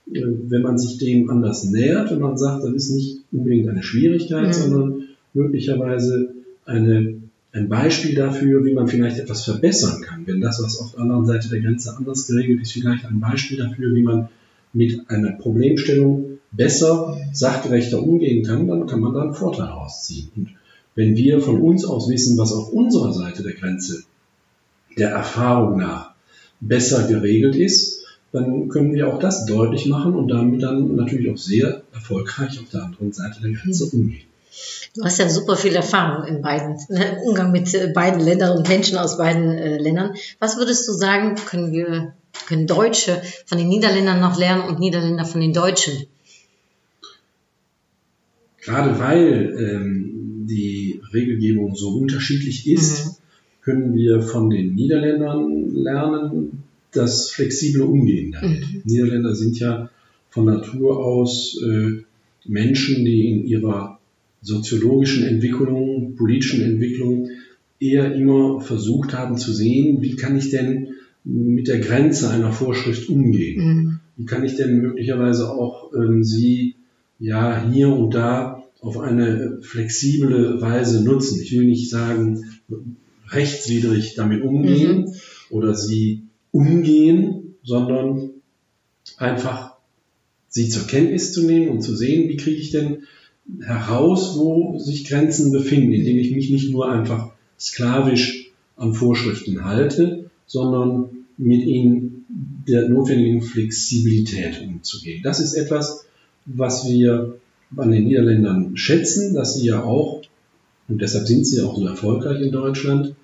Wenn 0.06 0.62
man 0.62 0.76
sich 0.76 0.98
dem 0.98 1.30
anders 1.30 1.64
nähert 1.64 2.10
und 2.10 2.20
man 2.20 2.36
sagt, 2.36 2.64
das 2.64 2.72
ist 2.72 2.90
nicht 2.90 3.18
unbedingt 3.30 3.68
eine 3.68 3.84
Schwierigkeit, 3.84 4.48
mhm. 4.48 4.52
sondern 4.52 5.02
möglicherweise 5.34 6.35
eine, 6.66 7.14
ein 7.52 7.68
Beispiel 7.68 8.14
dafür, 8.14 8.64
wie 8.64 8.74
man 8.74 8.88
vielleicht 8.88 9.18
etwas 9.18 9.44
verbessern 9.44 10.02
kann. 10.02 10.26
Wenn 10.26 10.40
das, 10.40 10.62
was 10.62 10.78
auf 10.78 10.92
der 10.92 11.00
anderen 11.00 11.24
Seite 11.24 11.48
der 11.48 11.60
Grenze 11.60 11.96
anders 11.96 12.26
geregelt 12.26 12.60
ist, 12.60 12.72
vielleicht 12.72 13.06
ein 13.06 13.20
Beispiel 13.20 13.56
dafür, 13.56 13.94
wie 13.94 14.02
man 14.02 14.28
mit 14.72 15.08
einer 15.08 15.32
Problemstellung 15.32 16.38
besser, 16.52 17.18
sachgerechter 17.32 18.02
umgehen 18.02 18.44
kann, 18.44 18.66
dann 18.66 18.86
kann 18.86 19.00
man 19.00 19.14
da 19.14 19.22
einen 19.22 19.34
Vorteil 19.34 19.66
rausziehen. 19.66 20.30
Und 20.36 20.48
wenn 20.94 21.16
wir 21.16 21.40
von 21.40 21.60
uns 21.60 21.84
aus 21.84 22.10
wissen, 22.10 22.36
was 22.36 22.52
auf 22.52 22.72
unserer 22.72 23.12
Seite 23.12 23.42
der 23.42 23.54
Grenze 23.54 24.04
der 24.98 25.10
Erfahrung 25.10 25.78
nach 25.78 26.14
besser 26.60 27.06
geregelt 27.06 27.54
ist, 27.54 28.04
dann 28.32 28.68
können 28.68 28.92
wir 28.92 29.08
auch 29.08 29.18
das 29.18 29.46
deutlich 29.46 29.86
machen 29.86 30.14
und 30.14 30.28
damit 30.28 30.62
dann 30.62 30.96
natürlich 30.96 31.30
auch 31.30 31.38
sehr 31.38 31.82
erfolgreich 31.92 32.58
auf 32.60 32.68
der 32.70 32.84
anderen 32.84 33.12
Seite 33.12 33.40
der 33.42 33.52
Grenze 33.52 33.86
umgehen. 33.86 34.26
Du 34.94 35.04
hast 35.04 35.18
ja 35.18 35.28
super 35.28 35.56
viel 35.56 35.74
Erfahrung 35.74 36.26
in 36.26 36.42
beiden, 36.42 36.78
ne, 36.88 37.16
im 37.16 37.18
Umgang 37.18 37.52
mit 37.52 37.72
äh, 37.74 37.92
beiden 37.94 38.20
Ländern 38.20 38.56
und 38.56 38.68
Menschen 38.68 38.96
aus 38.96 39.18
beiden 39.18 39.50
äh, 39.50 39.78
Ländern. 39.78 40.14
Was 40.38 40.56
würdest 40.56 40.88
du 40.88 40.92
sagen, 40.92 41.34
können 41.34 41.72
wir, 41.72 42.14
können 42.48 42.66
Deutsche 42.66 43.20
von 43.44 43.58
den 43.58 43.68
Niederländern 43.68 44.20
noch 44.20 44.38
lernen 44.38 44.62
und 44.62 44.78
Niederländer 44.78 45.24
von 45.24 45.40
den 45.40 45.52
Deutschen? 45.52 46.06
Gerade 48.62 48.98
weil 48.98 49.54
ähm, 49.58 50.46
die 50.48 51.00
Regelgebung 51.12 51.76
so 51.76 51.90
unterschiedlich 51.90 52.66
ist, 52.66 53.06
mhm. 53.06 53.10
können 53.62 53.94
wir 53.94 54.22
von 54.22 54.50
den 54.50 54.74
Niederländern 54.74 55.70
lernen, 55.74 56.62
das 56.92 57.30
flexible 57.30 57.82
Umgehen 57.82 58.32
damit. 58.32 58.60
Mhm. 58.60 58.82
Niederländer 58.84 59.34
sind 59.34 59.58
ja 59.58 59.90
von 60.30 60.46
Natur 60.46 61.04
aus 61.04 61.60
äh, 61.62 62.02
Menschen, 62.44 63.04
die 63.04 63.28
in 63.28 63.46
ihrer 63.46 63.98
soziologischen 64.46 65.24
Entwicklungen, 65.24 66.14
politischen 66.14 66.62
Entwicklungen 66.62 67.30
eher 67.80 68.14
immer 68.14 68.60
versucht 68.60 69.12
haben 69.12 69.36
zu 69.36 69.52
sehen, 69.52 70.00
wie 70.02 70.16
kann 70.16 70.38
ich 70.38 70.50
denn 70.50 70.88
mit 71.24 71.66
der 71.66 71.80
Grenze 71.80 72.30
einer 72.30 72.52
Vorschrift 72.52 73.08
umgehen? 73.08 73.64
Mhm. 73.64 74.00
Wie 74.16 74.24
kann 74.24 74.44
ich 74.44 74.56
denn 74.56 74.80
möglicherweise 74.80 75.50
auch 75.50 75.92
ähm, 75.94 76.22
sie 76.22 76.76
ja 77.18 77.68
hier 77.68 77.88
und 77.88 78.14
da 78.14 78.62
auf 78.80 78.98
eine 78.98 79.58
flexible 79.62 80.60
Weise 80.60 81.02
nutzen? 81.02 81.40
Ich 81.42 81.52
will 81.52 81.64
nicht 81.64 81.90
sagen, 81.90 82.44
rechtswidrig 83.28 84.14
damit 84.14 84.42
umgehen 84.42 85.00
mhm. 85.00 85.12
oder 85.50 85.74
sie 85.74 86.22
umgehen, 86.52 87.56
sondern 87.64 88.30
einfach 89.18 89.76
sie 90.48 90.68
zur 90.68 90.86
Kenntnis 90.86 91.32
zu 91.32 91.44
nehmen 91.44 91.68
und 91.68 91.82
zu 91.82 91.96
sehen, 91.96 92.28
wie 92.28 92.36
kriege 92.36 92.60
ich 92.60 92.70
denn 92.70 92.98
heraus, 93.64 94.36
wo 94.36 94.78
sich 94.78 95.08
Grenzen 95.08 95.52
befinden, 95.52 95.92
indem 95.92 96.18
ich 96.18 96.32
mich 96.32 96.50
nicht 96.50 96.70
nur 96.70 96.90
einfach 96.90 97.32
sklavisch 97.58 98.50
an 98.76 98.92
Vorschriften 98.94 99.64
halte, 99.64 100.30
sondern 100.46 101.10
mit 101.38 101.64
ihnen 101.64 102.24
der 102.66 102.88
notwendigen 102.88 103.42
Flexibilität 103.42 104.62
umzugehen. 104.62 105.22
Das 105.22 105.40
ist 105.40 105.54
etwas, 105.54 106.06
was 106.44 106.88
wir 106.88 107.36
an 107.76 107.90
den 107.90 108.04
Niederländern 108.04 108.76
schätzen, 108.76 109.34
dass 109.34 109.54
sie 109.54 109.66
ja 109.66 109.82
auch, 109.82 110.22
und 110.88 111.00
deshalb 111.00 111.26
sind 111.26 111.46
sie 111.46 111.62
auch 111.62 111.76
so 111.76 111.86
erfolgreich 111.86 112.40
in 112.40 112.52
Deutschland, 112.52 113.14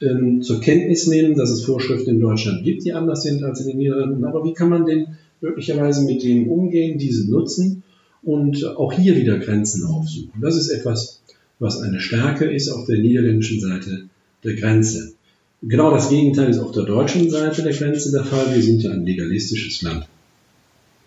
ähm, 0.00 0.42
zur 0.42 0.60
Kenntnis 0.60 1.06
nehmen, 1.06 1.36
dass 1.36 1.50
es 1.50 1.64
Vorschriften 1.64 2.10
in 2.10 2.20
Deutschland 2.20 2.64
gibt, 2.64 2.84
die 2.84 2.92
anders 2.92 3.22
sind 3.22 3.42
als 3.42 3.60
in 3.60 3.68
den 3.68 3.78
Niederlanden. 3.78 4.24
Aber 4.24 4.44
wie 4.44 4.52
kann 4.52 4.68
man 4.68 4.84
denn 4.84 5.06
möglicherweise 5.40 6.04
mit 6.04 6.22
denen 6.22 6.48
umgehen, 6.48 6.98
diese 6.98 7.30
nutzen 7.30 7.82
und 8.26 8.64
auch 8.76 8.92
hier 8.92 9.16
wieder 9.16 9.38
Grenzen 9.38 9.84
aufsuchen. 9.84 10.40
Das 10.40 10.56
ist 10.56 10.68
etwas, 10.68 11.22
was 11.58 11.80
eine 11.80 12.00
Stärke 12.00 12.44
ist 12.44 12.68
auf 12.68 12.84
der 12.86 12.98
niederländischen 12.98 13.60
Seite 13.60 14.08
der 14.44 14.54
Grenze. 14.54 15.14
Genau 15.62 15.90
das 15.90 16.10
Gegenteil 16.10 16.50
ist 16.50 16.58
auf 16.58 16.72
der 16.72 16.82
deutschen 16.82 17.30
Seite 17.30 17.62
der 17.62 17.72
Grenze 17.72 18.10
der 18.12 18.24
Fall. 18.24 18.54
Wir 18.54 18.62
sind 18.62 18.82
ja 18.82 18.90
ein 18.90 19.06
legalistisches 19.06 19.80
Land. 19.82 20.06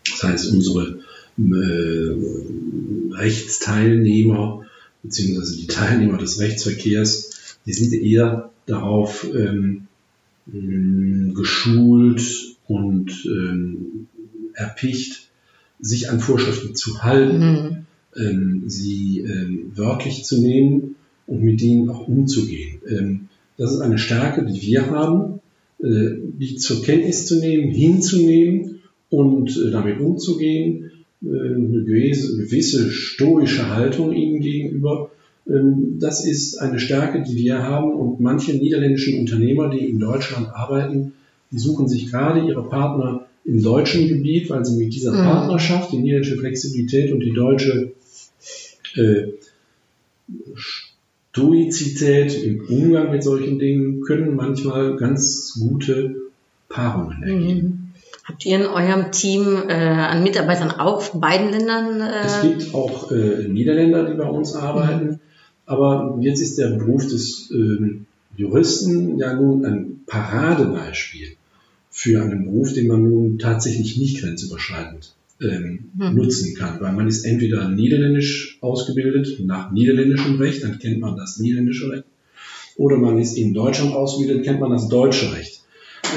Das 0.10 0.24
heißt, 0.24 0.52
unsere 0.54 1.00
äh, 1.38 2.16
Rechtsteilnehmer 3.12 4.66
beziehungsweise 5.04 5.58
die 5.58 5.68
Teilnehmer 5.68 6.18
des 6.18 6.40
Rechtsverkehrs, 6.40 7.58
die 7.66 7.74
sind 7.74 7.94
eher 7.94 8.50
darauf 8.66 9.28
ähm, 9.34 9.88
geschult 11.36 12.58
und 12.68 13.12
ähm, 13.26 14.08
erpicht, 14.54 15.29
sich 15.80 16.10
an 16.10 16.20
Vorschriften 16.20 16.76
zu 16.76 17.04
halten, 17.04 17.86
mhm. 18.16 18.22
ähm, 18.22 18.64
sie 18.68 19.20
ähm, 19.20 19.72
wörtlich 19.76 20.24
zu 20.24 20.42
nehmen 20.42 20.96
und 21.28 21.44
mit 21.44 21.62
denen 21.62 21.90
auch 21.90 22.08
umzugehen. 22.08 22.82
Ähm, 22.88 23.30
das 23.58 23.74
ist 23.74 23.82
eine 23.82 23.98
Stärke, 23.98 24.46
die 24.46 24.62
wir 24.62 24.90
haben, 24.90 25.42
äh, 25.80 26.16
die 26.40 26.56
zur 26.56 26.82
Kenntnis 26.84 27.26
zu 27.26 27.40
nehmen, 27.40 27.72
hinzunehmen 27.72 28.80
und 29.10 29.58
äh, 29.58 29.72
damit 29.72 30.00
umzugehen, 30.00 30.92
äh, 31.22 31.28
eine 31.28 31.84
gewisse, 31.84 32.38
gewisse 32.38 32.90
stoische 32.90 33.70
Haltung 33.70 34.14
ihnen 34.14 34.42
gegenüber. 34.42 35.12
Ähm, 35.48 35.98
das 36.00 36.26
ist 36.26 36.58
eine 36.58 36.80
Stärke, 36.80 37.24
die 37.24 37.36
wir 37.36 37.64
haben 37.64 37.94
und 37.94 38.20
manche 38.20 38.54
niederländischen 38.54 39.20
Unternehmer, 39.20 39.70
die 39.70 39.86
in 39.86 40.00
Deutschland 40.00 40.50
arbeiten, 40.50 41.14
die 41.52 41.60
suchen 41.60 41.88
sich 41.88 42.12
gerade 42.12 42.48
ihre 42.48 42.68
Partner 42.68 43.26
im 43.50 43.64
deutschen 43.64 44.08
Gebiet, 44.08 44.50
weil 44.50 44.64
sie 44.64 44.78
mit 44.78 44.94
dieser 44.94 45.12
mhm. 45.12 45.24
Partnerschaft, 45.24 45.92
die 45.92 45.98
niederländische 45.98 46.38
Flexibilität 46.38 47.12
und 47.12 47.22
die 47.22 47.34
deutsche 47.34 47.94
äh, 48.96 49.34
Stoizität 50.56 52.44
im 52.44 52.66
Umgang 52.68 53.12
mit 53.12 53.24
solchen 53.24 53.58
Dingen 53.58 54.02
können 54.02 54.36
manchmal 54.36 54.98
ganz 54.98 55.58
gute 55.60 56.16
Paarungen 56.70 57.24
ergeben. 57.24 57.68
Mhm. 57.68 57.86
Habt 58.26 58.46
ihr 58.46 58.60
in 58.60 58.68
eurem 58.68 59.12
Team 59.12 59.58
äh, 59.68 59.74
an 59.74 60.22
Mitarbeitern 60.22 60.70
auch 60.70 61.02
von 61.02 61.20
beiden 61.20 61.50
Ländern? 61.50 62.02
Äh 62.02 62.26
es 62.26 62.42
gibt 62.42 62.76
auch 62.76 63.12
äh, 63.12 63.48
Niederländer, 63.48 64.04
die 64.04 64.16
bei 64.16 64.30
uns 64.30 64.54
arbeiten, 64.54 65.06
mhm. 65.06 65.20
aber 65.66 66.20
jetzt 66.22 66.40
ist 66.40 66.60
der 66.60 66.68
Beruf 66.68 67.08
des 67.08 67.50
ähm, 67.50 68.06
Juristen 68.38 69.18
ja 69.18 69.34
nun 69.34 69.66
ein 69.66 70.02
Paradebeispiel 70.06 71.39
für 72.00 72.24
einen 72.24 72.46
Beruf, 72.46 72.72
den 72.72 72.88
man 72.88 73.04
nun 73.04 73.40
tatsächlich 73.40 73.98
nicht 73.98 74.22
grenzüberschreitend 74.22 75.16
ähm, 75.42 75.92
hm. 76.00 76.16
nutzen 76.16 76.56
kann, 76.56 76.80
weil 76.80 76.94
man 76.94 77.10
ist 77.10 77.26
entweder 77.26 77.68
niederländisch 77.68 78.58
ausgebildet 78.62 79.38
nach 79.46 79.74
niederländischem 79.74 80.38
Recht, 80.38 80.64
dann 80.64 80.80
kennt 80.80 81.02
man 81.02 81.18
das 81.18 81.40
niederländische 81.40 81.92
Recht, 81.92 82.06
oder 82.78 82.96
man 82.96 83.20
ist 83.20 83.38
in 83.38 83.54
Deutschland 83.54 83.94
ausgebildet, 83.94 84.46
kennt 84.46 84.62
man 84.62 84.72
das 84.72 84.88
deutsche 84.88 85.36
Recht. 85.36 85.64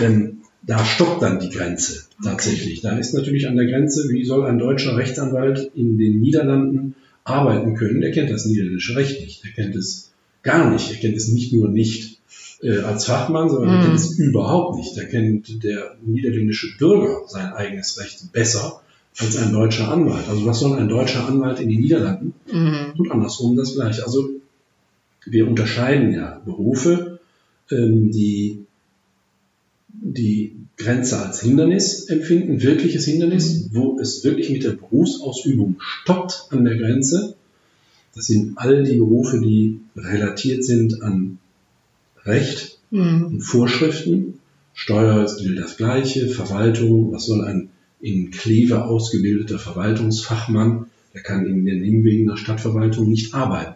Ähm, 0.01 0.43
da 0.65 0.85
stoppt 0.85 1.21
dann 1.21 1.41
die 1.41 1.51
Grenze 1.51 2.05
tatsächlich. 2.23 2.79
Okay. 2.79 2.89
Da 2.89 2.99
ist 2.99 3.13
natürlich 3.13 3.49
an 3.49 3.57
der 3.57 3.67
Grenze, 3.67 4.09
wie 4.09 4.25
soll 4.25 4.47
ein 4.47 4.61
deutscher 4.61 4.97
Rechtsanwalt 4.97 5.73
in 5.75 5.99
den 5.99 6.21
Niederlanden 6.21 6.95
arbeiten 7.25 7.75
können? 7.75 8.01
Der 8.01 8.13
kennt 8.13 8.31
das 8.31 8.47
niederländische 8.47 8.95
Recht 8.95 9.21
nicht. 9.21 9.43
Der 9.43 9.51
kennt 9.51 9.75
es 9.75 10.13
gar 10.45 10.73
nicht. 10.73 10.93
Er 10.93 10.99
kennt 10.99 11.17
es 11.17 11.27
nicht 11.27 11.53
nur 11.53 11.69
nicht 11.69 12.12
äh, 12.63 12.79
als 12.79 13.07
Fachmann, 13.07 13.49
sondern 13.49 13.71
mm. 13.71 13.79
er 13.79 13.85
kennt 13.85 13.97
es 13.97 14.19
überhaupt 14.19 14.77
nicht. 14.77 14.97
Da 14.97 15.05
kennt 15.05 15.65
der 15.65 15.97
niederländische 16.05 16.77
Bürger 16.79 17.23
sein 17.27 17.53
eigenes 17.53 17.99
Recht 18.01 18.33
besser 18.33 18.81
als 19.19 19.37
ein 19.37 19.53
deutscher 19.53 19.91
Anwalt. 19.91 20.29
Also 20.29 20.47
was 20.47 20.61
soll 20.61 20.79
ein 20.79 20.89
deutscher 20.89 21.27
Anwalt 21.27 21.61
in 21.61 21.69
den 21.69 21.81
Niederlanden? 21.81 22.35
Mm. 22.51 22.99
Und 22.99 23.11
andersrum 23.11 23.57
das 23.57 23.75
gleiche. 23.75 24.05
Also 24.05 24.31
wir 25.27 25.47
unterscheiden 25.47 26.13
ja 26.13 26.41
Berufe 26.45 27.21
ähm, 27.71 28.11
die 28.11 28.67
die 29.89 30.57
Grenze 30.77 31.19
als 31.19 31.43
Hindernis 31.43 32.07
empfinden, 32.07 32.63
wirkliches 32.63 33.05
Hindernis, 33.05 33.69
wo 33.73 33.99
es 34.01 34.25
wirklich 34.25 34.51
mit 34.51 34.65
der 34.65 34.73
Berufsausübung 34.73 35.77
stoppt 35.79 36.47
an 36.51 36.65
der 36.65 36.77
Grenze. 36.77 37.37
Das 38.15 38.27
sind 38.27 38.59
all 38.59 38.83
die 38.83 38.97
Berufe, 38.97 39.41
die 39.41 39.81
relatiert 39.95 40.65
sind 40.65 41.03
an 41.03 41.39
Recht 42.25 42.79
Mhm. 42.91 43.27
und 43.27 43.41
Vorschriften. 43.41 44.35
Steuer 44.75 45.27
gilt 45.39 45.59
das 45.59 45.77
Gleiche, 45.77 46.29
Verwaltung, 46.29 47.13
was 47.13 47.27
soll 47.27 47.45
ein 47.45 47.69
in 48.01 48.31
Kleve 48.31 48.85
ausgebildeter 48.85 49.59
Verwaltungsfachmann, 49.59 50.87
der 51.15 51.23
kann 51.23 51.47
in 51.47 51.65
den 51.65 51.81
Nebenwegen 51.83 52.27
der 52.27 52.37
Stadtverwaltung 52.37 53.09
nicht 53.09 53.33
arbeiten. 53.35 53.75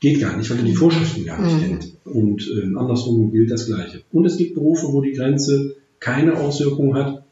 Geht 0.00 0.20
gar 0.20 0.36
nicht, 0.36 0.48
weil 0.50 0.58
er 0.58 0.64
die 0.64 0.74
Vorschriften 0.74 1.24
gar 1.26 1.40
nicht 1.42 1.56
Mhm. 1.56 1.60
kennt. 1.60 1.88
Und 2.04 2.48
äh, 2.48 2.74
andersrum 2.76 3.30
gilt 3.30 3.50
das 3.50 3.66
Gleiche. 3.66 4.00
Und 4.12 4.24
es 4.26 4.36
gibt 4.38 4.54
Berufe, 4.54 4.86
wo 4.92 5.02
die 5.02 5.12
Grenze 5.12 5.76
keine 5.98 6.34
Auswirkung 6.38 6.94
hat, 6.94 7.22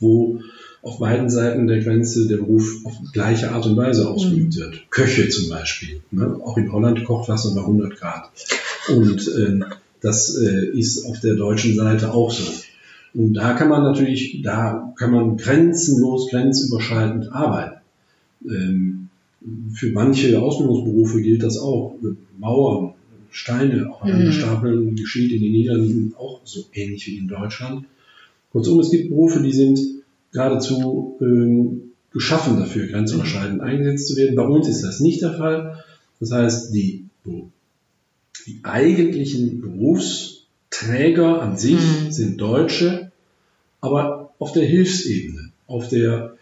wo 0.00 0.40
auf 0.82 0.98
beiden 0.98 1.30
Seiten 1.30 1.66
der 1.66 1.80
Grenze 1.82 2.26
der 2.26 2.36
Beruf 2.38 2.84
auf 2.84 2.94
gleiche 3.12 3.52
Art 3.52 3.66
und 3.66 3.76
Weise 3.76 4.08
ausgeübt 4.08 4.56
wird. 4.56 4.90
Köche 4.90 5.28
zum 5.28 5.48
Beispiel. 5.48 6.00
Ne? 6.10 6.38
Auch 6.42 6.56
in 6.58 6.70
Holland 6.72 7.04
kocht 7.04 7.28
Wasser 7.28 7.54
bei 7.54 7.60
100 7.62 7.96
Grad. 7.98 8.30
Und 8.88 9.30
ähm, 9.38 9.64
das 10.00 10.36
äh, 10.36 10.66
ist 10.78 11.04
auf 11.06 11.20
der 11.20 11.34
deutschen 11.34 11.76
Seite 11.76 12.12
auch 12.14 12.30
so. 12.30 12.44
Und 13.12 13.34
da 13.34 13.54
kann 13.54 13.68
man 13.68 13.82
natürlich, 13.82 14.40
da 14.42 14.92
kann 14.96 15.10
man 15.10 15.36
grenzenlos, 15.36 16.30
grenzüberschreitend 16.30 17.32
arbeiten. 17.32 17.80
Ähm, 18.48 19.08
für 19.74 19.90
manche 19.90 20.40
Ausbildungsberufe 20.40 21.20
gilt 21.22 21.42
das 21.42 21.58
auch. 21.58 21.96
Mauern, 22.38 22.94
Steine 23.30 23.90
aufeinander 23.90 24.26
Mhm. 24.26 24.32
stapeln 24.32 24.96
geschieht 24.96 25.32
in 25.32 25.42
den 25.42 25.52
Niederlanden 25.52 26.14
auch 26.18 26.40
so 26.44 26.64
ähnlich 26.72 27.06
wie 27.06 27.18
in 27.18 27.28
Deutschland. 27.28 27.84
Kurzum, 28.52 28.80
es 28.80 28.90
gibt 28.90 29.10
Berufe, 29.10 29.40
die 29.42 29.52
sind 29.52 29.78
geradezu 30.32 31.16
ähm, 31.20 31.92
geschaffen 32.12 32.58
dafür, 32.58 32.86
grenzüberschreitend 32.88 33.60
eingesetzt 33.60 34.08
zu 34.08 34.16
werden. 34.16 34.34
Bei 34.34 34.42
uns 34.42 34.68
ist 34.68 34.82
das 34.82 35.00
nicht 35.00 35.22
der 35.22 35.34
Fall. 35.34 35.84
Das 36.18 36.32
heißt, 36.32 36.74
die, 36.74 37.04
die 38.50 38.64
eigentlichen 38.64 39.60
Berufsträger 39.60 41.42
an 41.42 41.56
sich 41.56 41.74
Mhm. 41.74 42.10
sind 42.10 42.40
Deutsche, 42.40 43.12
aber 43.80 44.34
auf 44.38 44.52
der 44.52 44.64
Hilfsebene, 44.64 45.52
auf 45.66 45.88
der 45.88 46.36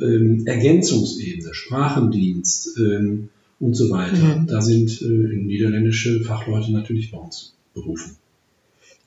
ähm, 0.00 0.46
Ergänzungsebene, 0.46 1.54
Sprachendienst 1.54 2.76
ähm, 2.78 3.28
und 3.60 3.74
so 3.74 3.90
weiter, 3.90 4.40
Mhm. 4.40 4.46
da 4.46 4.60
sind 4.60 5.00
äh, 5.02 5.06
niederländische 5.06 6.20
Fachleute 6.20 6.72
natürlich 6.72 7.10
bei 7.12 7.18
uns 7.18 7.54
berufen. 7.74 8.16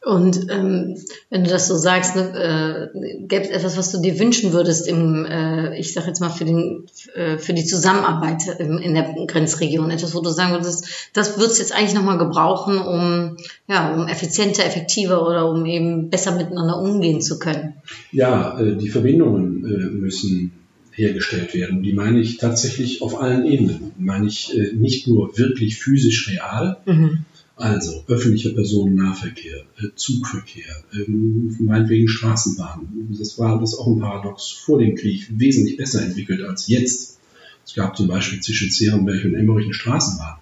Und 0.08 0.50
ähm, 0.50 0.96
wenn 1.30 1.44
du 1.44 1.50
das 1.50 1.68
so 1.68 1.76
sagst, 1.76 2.16
ne, 2.16 2.92
äh, 2.94 3.28
gäbe 3.28 3.44
es 3.44 3.50
etwas, 3.50 3.78
was 3.78 3.92
du 3.92 4.02
dir 4.02 4.18
wünschen 4.20 4.54
würdest 4.54 4.88
im, 4.88 5.26
äh, 5.26 5.78
ich 5.78 5.94
sag 5.94 6.08
jetzt 6.08 6.22
mal 6.22 6.30
für 6.30 6.46
den, 6.46 6.86
äh, 7.14 7.38
für 7.38 7.54
die 7.54 7.66
Zusammenarbeit 7.66 8.44
im, 8.60 8.78
in 8.78 8.94
der 8.94 9.14
Grenzregion, 9.28 9.92
etwas, 9.92 10.16
wo 10.16 10.22
du 10.22 10.30
sagen 10.30 10.54
würdest, 10.54 10.88
das 11.12 11.38
würdest 11.38 11.58
du 11.58 11.64
jetzt 11.64 11.76
eigentlich 11.76 11.94
nochmal 11.94 12.18
gebrauchen, 12.18 12.80
um 12.80 13.38
ja, 13.68 13.94
um 13.94 14.08
effizienter, 14.08 14.66
effektiver 14.66 15.28
oder 15.28 15.50
um 15.50 15.66
eben 15.66 16.10
besser 16.10 16.36
miteinander 16.36 16.80
umgehen 16.80 17.22
zu 17.22 17.38
können. 17.38 17.74
Ja, 18.14 18.58
äh, 18.60 18.78
die 18.78 18.90
Verbindungen 18.90 19.66
äh, 19.66 19.90
müssen 19.94 20.54
hergestellt 20.94 21.54
werden. 21.54 21.84
Die 21.84 21.94
meine 21.94 22.22
ich 22.22 22.38
tatsächlich 22.38 23.02
auf 23.02 23.20
allen 23.20 23.46
Ebenen. 23.46 23.92
Die 23.98 24.04
meine 24.04 24.28
ich 24.28 24.58
äh, 24.58 24.72
nicht 24.74 25.08
nur 25.08 25.38
wirklich 25.38 25.78
physisch 25.78 26.30
real, 26.30 26.78
Mhm. 26.86 27.26
Also 27.58 28.04
öffentlicher 28.08 28.52
Personennahverkehr, 28.52 29.64
äh, 29.80 29.88
Zugverkehr, 29.96 30.84
ähm, 30.94 31.56
meinetwegen 31.60 32.08
Straßenbahn. 32.08 32.88
Das 33.18 33.40
war 33.40 33.60
das 33.60 33.76
auch 33.78 33.88
ein 33.88 34.00
Paradox 34.00 34.52
vor 34.52 34.80
dem 34.80 34.96
Krieg 34.96 35.28
wesentlich 35.32 35.76
besser 35.76 36.04
entwickelt 36.04 36.42
als 36.42 36.68
jetzt. 36.68 37.18
Es 37.66 37.74
gab 37.74 37.98
zum 37.98 38.08
Beispiel 38.08 38.40
zwischen 38.40 38.70
Zerenberg 38.70 39.26
und 39.26 39.34
Emmerich 39.34 39.66
eine 39.66 39.74
Straßenbahn, 39.74 40.38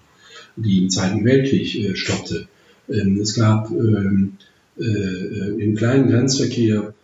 die 0.56 0.78
im 0.78 0.90
Zweiten 0.90 1.24
Weltkrieg 1.24 1.74
äh, 1.74 1.96
stoppte. 1.96 2.48
Ähm, 2.88 3.18
es 3.18 3.34
gab 3.34 3.70
ähm, 3.70 4.34
äh, 4.78 4.82
im 4.82 5.74
kleinen 5.74 6.08
Grenzverkehr 6.08 6.94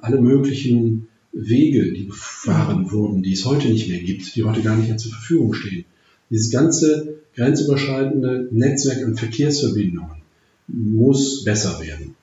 alle 0.00 0.20
möglichen 0.20 1.06
Wege, 1.30 1.92
die 1.92 2.02
befahren 2.02 2.90
wurden, 2.90 3.22
die 3.22 3.34
es 3.34 3.44
heute 3.44 3.68
nicht 3.68 3.88
mehr 3.88 4.00
gibt, 4.00 4.34
die 4.34 4.42
heute 4.42 4.62
gar 4.62 4.76
nicht 4.76 4.88
mehr 4.88 4.96
zur 4.96 5.12
Verfügung 5.12 5.54
stehen. 5.54 5.84
Dieses 6.30 6.50
ganze 6.50 7.18
grenzüberschreitende 7.34 8.48
Netzwerk 8.50 9.04
an 9.04 9.16
Verkehrsverbindungen 9.16 10.18
muss 10.66 11.44
besser 11.44 11.80
werden. 11.80 12.14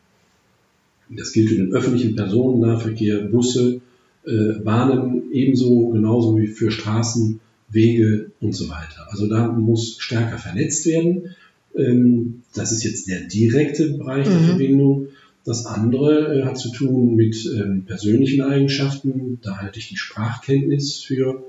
Das 1.10 1.32
gilt 1.34 1.50
für 1.50 1.56
den 1.56 1.74
öffentlichen 1.74 2.16
Personennahverkehr, 2.16 3.20
Busse, 3.26 3.82
äh, 4.26 4.54
Bahnen 4.64 5.32
ebenso, 5.32 5.90
genauso 5.90 6.38
wie 6.38 6.48
für 6.48 6.72
Straßen, 6.72 7.40
Wege 7.70 8.32
und 8.42 8.54
so 8.54 8.70
weiter. 8.70 9.08
Also 9.10 9.28
da 9.28 9.48
muss 9.52 9.98
stärker 10.00 10.38
vernetzt 10.38 10.86
werden. 10.86 11.36
Ähm, 11.76 12.44
das 12.54 12.72
ist 12.72 12.84
jetzt 12.84 13.08
der 13.08 13.22
direkte 13.22 13.90
Bereich 13.94 14.28
der 14.28 14.40
Mhm. 14.40 14.46
Verbindung. 14.46 15.08
Das 15.44 15.66
andere 15.66 16.40
äh, 16.40 16.44
hat 16.44 16.58
zu 16.58 16.72
tun 16.72 17.16
mit 17.16 17.36
ähm, 17.56 17.84
persönlichen 17.86 18.42
Eigenschaften. 18.42 19.40
Da 19.44 19.58
halte 19.58 19.78
ich 19.80 19.90
die 19.90 19.98
Sprachkenntnis 19.98 21.00
für 21.00 21.44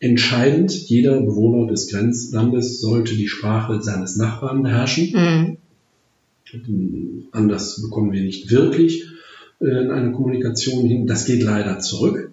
entscheidend. 0.00 0.72
Jeder 0.88 1.20
Bewohner 1.20 1.70
des 1.70 1.90
Grenzlandes 1.90 2.80
sollte 2.80 3.14
die 3.14 3.28
Sprache 3.28 3.82
seines 3.82 4.16
Nachbarn 4.16 4.62
beherrschen. 4.62 5.12
Mhm. 5.12 5.56
Anders 7.32 7.82
bekommen 7.82 8.12
wir 8.12 8.22
nicht 8.22 8.50
wirklich 8.50 9.04
äh, 9.60 9.88
eine 9.88 10.12
Kommunikation 10.12 10.86
hin. 10.86 11.06
Das 11.06 11.26
geht 11.26 11.42
leider 11.42 11.78
zurück. 11.80 12.32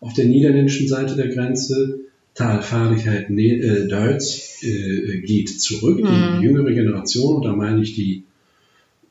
Auf 0.00 0.12
der 0.14 0.26
niederländischen 0.26 0.88
Seite 0.88 1.16
der 1.16 1.28
Grenze, 1.28 2.00
Talfahrigkeit 2.34 3.30
äh, 3.30 3.88
Deutsch, 3.88 4.62
äh, 4.62 5.20
geht 5.22 5.48
zurück. 5.60 6.02
Mhm. 6.02 6.38
Die 6.38 6.44
jüngere 6.44 6.72
Generation, 6.72 7.36
und 7.36 7.44
da 7.44 7.56
meine 7.56 7.82
ich 7.82 7.94
die 7.94 8.22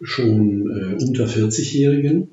schon 0.01 0.69
äh, 0.69 1.03
unter 1.03 1.25
40-Jährigen, 1.25 2.29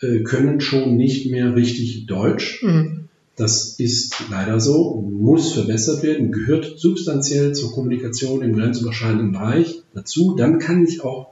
äh, 0.00 0.20
können 0.20 0.60
schon 0.60 0.96
nicht 0.96 1.30
mehr 1.30 1.54
richtig 1.56 2.06
Deutsch. 2.06 2.62
Mhm. 2.62 3.08
Das 3.40 3.76
ist 3.78 4.14
leider 4.30 4.60
so, 4.60 5.00
muss 5.00 5.52
verbessert 5.54 6.02
werden, 6.02 6.30
gehört 6.30 6.78
substanziell 6.78 7.54
zur 7.54 7.72
Kommunikation 7.72 8.42
im 8.42 8.54
grenzüberschreitenden 8.54 9.32
Bereich 9.32 9.80
dazu. 9.94 10.34
Dann 10.36 10.58
kann 10.58 10.84
ich 10.86 11.02
auch 11.02 11.28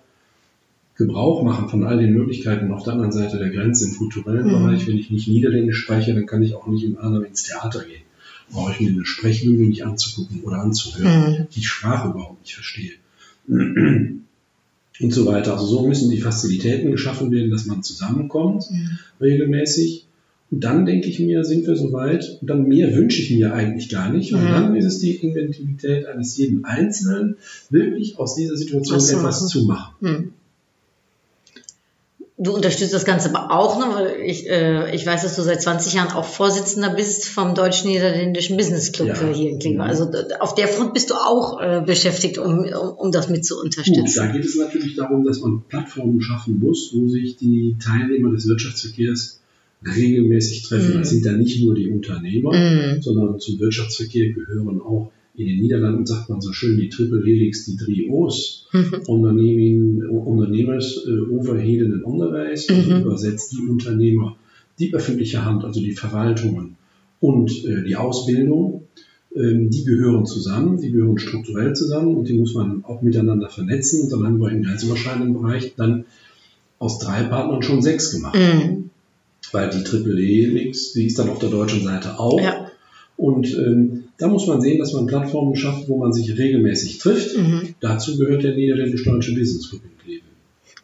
Gebrauch 0.97 1.43
machen 1.45 1.69
von 1.69 1.85
all 1.85 1.99
den 1.99 2.15
Möglichkeiten 2.15 2.73
auf 2.73 2.83
der 2.83 2.95
anderen 2.95 3.13
Seite 3.13 3.39
der 3.39 3.51
Grenze 3.51 3.85
im 3.89 3.97
kulturellen 3.99 4.47
Mhm. 4.47 4.51
Bereich. 4.53 4.87
Wenn 4.89 4.97
ich 4.97 5.11
nicht 5.11 5.29
Niederländisch 5.29 5.77
spreche, 5.83 6.15
dann 6.15 6.25
kann 6.27 6.43
ich 6.43 6.55
auch 6.55 6.67
nicht 6.67 6.83
in 6.83 6.97
Adam 6.99 7.25
ins 7.25 7.43
Theater 7.43 7.81
gehen. 7.85 8.03
Brauche 8.51 8.73
ich 8.73 8.81
mir 8.81 8.89
eine 8.89 9.05
Sprechbühne 9.05 9.67
nicht 9.69 9.85
anzugucken 9.85 10.41
oder 10.45 10.61
anzuhören, 10.63 11.33
Mhm. 11.41 11.47
die 11.55 11.63
Sprache 11.63 12.09
überhaupt 12.09 12.41
nicht 12.41 12.55
verstehe. 12.55 12.93
Und 15.01 15.13
so 15.13 15.27
weiter. 15.27 15.53
Also 15.53 15.67
so 15.67 15.87
müssen 15.87 16.11
die 16.11 16.21
Fazilitäten 16.21 16.91
geschaffen 16.91 17.31
werden, 17.31 17.51
dass 17.51 17.67
man 17.67 17.83
zusammenkommt 17.83 18.65
Mhm. 18.71 18.99
regelmäßig. 19.21 20.07
Und 20.51 20.65
dann 20.65 20.87
denke 20.87 21.09
ich 21.09 21.19
mir, 21.21 21.45
sind 21.45 21.67
wir 21.67 21.77
soweit. 21.77 22.39
Und 22.41 22.49
dann 22.49 22.67
mehr 22.69 22.95
wünsche 22.97 23.21
ich 23.21 23.31
mir 23.31 23.53
eigentlich 23.53 23.91
gar 23.91 24.11
nicht. 24.11 24.33
Und 24.33 24.45
Mhm. 24.45 24.51
dann 24.51 24.75
ist 24.77 24.87
es 24.87 24.99
die 24.99 25.17
Inventivität 25.17 26.07
eines 26.07 26.37
jeden 26.39 26.65
Einzelnen, 26.65 27.37
wirklich 27.69 28.19
aus 28.19 28.35
dieser 28.35 28.57
Situation 28.57 28.99
zu 28.99 29.17
etwas 29.17 29.47
zu 29.49 29.65
machen. 29.65 29.95
Hm. 30.01 30.33
Du 32.41 32.55
unterstützt 32.55 32.95
das 32.95 33.05
Ganze 33.05 33.35
aber 33.35 33.51
auch 33.51 33.81
noch, 33.81 33.97
weil 33.97 34.21
ich, 34.25 34.49
äh, 34.49 34.95
ich 34.95 35.05
weiß, 35.05 35.23
dass 35.23 35.35
du 35.35 35.43
seit 35.43 35.61
20 35.61 35.95
Jahren 35.95 36.13
auch 36.13 36.25
Vorsitzender 36.25 36.91
bist 36.91 37.27
vom 37.27 37.57
Deutsch-Niederländischen 37.57 38.57
Business 38.57 38.93
Club 38.93 39.09
Ja. 39.09 39.27
hier 39.33 39.51
in 39.51 39.59
Klingel. 39.59 39.79
Mhm. 39.79 39.91
Also 39.91 40.09
auf 40.39 40.55
der 40.55 40.69
Front 40.69 40.95
bist 40.95 41.11
du 41.11 41.15
auch 41.15 41.61
äh, 41.61 41.83
beschäftigt, 41.85 42.39
um, 42.39 42.61
um, 42.61 42.69
um 42.97 43.11
das 43.13 43.29
mit 43.29 43.45
zu 43.45 43.57
Gut, 43.57 43.65
unterstützen. 43.65 44.15
da 44.15 44.27
geht 44.29 44.45
es 44.45 44.55
natürlich 44.57 44.95
darum, 44.95 45.25
dass 45.25 45.41
man 45.41 45.63
Plattformen 45.69 46.21
schaffen 46.21 46.61
muss, 46.61 46.93
wo 46.95 47.09
sich 47.09 47.37
die 47.37 47.77
Teilnehmer 47.85 48.31
des 48.31 48.47
Wirtschaftsverkehrs 48.47 49.38
regelmäßig 49.85 50.63
treffen. 50.65 50.95
Mhm. 50.95 50.99
Das 51.01 51.11
sind 51.11 51.25
dann 51.27 51.39
nicht 51.39 51.63
nur 51.63 51.75
die 51.75 51.89
Unternehmer, 51.89 52.53
Mhm. 52.53 53.03
sondern 53.03 53.39
zum 53.41 53.59
Wirtschaftsverkehr 53.61 54.33
gehören 54.33 54.81
auch 54.81 55.13
in 55.37 55.47
den 55.47 55.61
Niederlanden, 55.61 56.05
sagt 56.05 56.29
man 56.29 56.41
so 56.41 56.53
schön, 56.53 56.77
die 56.79 56.89
Triple 56.89 57.23
Helix, 57.25 57.65
die 57.65 57.77
drie 57.77 58.09
O's. 58.11 58.67
Onderneming, 59.07 60.03
Ondernemers, 60.09 61.05
äh, 61.07 61.21
Overheden 61.31 61.93
en 61.93 62.03
Onderwijs, 62.05 62.69
also 62.69 62.91
Mhm. 62.91 63.03
übersetzt 63.03 63.53
die 63.53 63.69
Unternehmer, 63.69 64.37
die 64.81 64.93
öffentliche 64.95 65.45
Hand, 65.45 65.65
also 65.65 65.81
die 65.81 65.93
Verwaltungen 65.93 66.77
und 67.21 67.51
äh, 67.65 67.85
die 67.85 67.95
Ausbildung, 67.97 68.83
ähm, 69.37 69.71
die 69.71 69.85
gehören 69.85 70.27
zusammen, 70.27 70.81
die 70.81 70.91
gehören 70.91 71.19
strukturell 71.19 71.75
zusammen 71.75 72.17
und 72.17 72.29
die 72.29 72.35
muss 72.35 72.55
man 72.55 72.85
auch 72.85 73.03
miteinander 73.03 73.49
vernetzen. 73.49 74.03
Und 74.03 74.13
dann 74.13 74.25
haben 74.25 74.39
wir 74.41 74.51
im 74.51 74.63
grenzüberschreitenden 74.65 75.35
Bereich 75.35 75.75
dann 75.77 76.05
aus 76.81 76.99
drei 76.99 77.23
Partnern 77.25 77.63
schon 77.63 77.81
sechs 77.83 78.13
gemacht. 78.13 78.37
Mhm. 78.37 78.91
Weil 79.53 79.71
die 79.71 79.83
Triple 79.85 80.21
Helix, 80.21 80.93
die 80.93 81.07
ist 81.07 81.19
dann 81.19 81.29
auf 81.31 81.39
der 81.39 81.49
deutschen 81.51 81.83
Seite 81.83 82.19
auch. 82.19 82.41
Ja. 82.41 82.71
Und 83.17 83.47
ähm, 83.55 84.05
da 84.19 84.29
muss 84.29 84.47
man 84.47 84.61
sehen, 84.61 84.79
dass 84.79 84.93
man 84.93 85.07
Plattformen 85.07 85.57
schafft, 85.57 85.89
wo 85.89 85.97
man 85.99 86.13
sich 86.13 86.37
regelmäßig 86.39 86.99
trifft. 86.99 87.37
Mhm. 87.37 87.75
Dazu 87.81 88.17
gehört 88.17 88.43
der 88.45 88.55
Niederländisch-Deutsche 88.55 89.35
Business 89.35 89.71
Club 89.71 89.83
in 89.85 89.99
Kleve. 90.05 90.23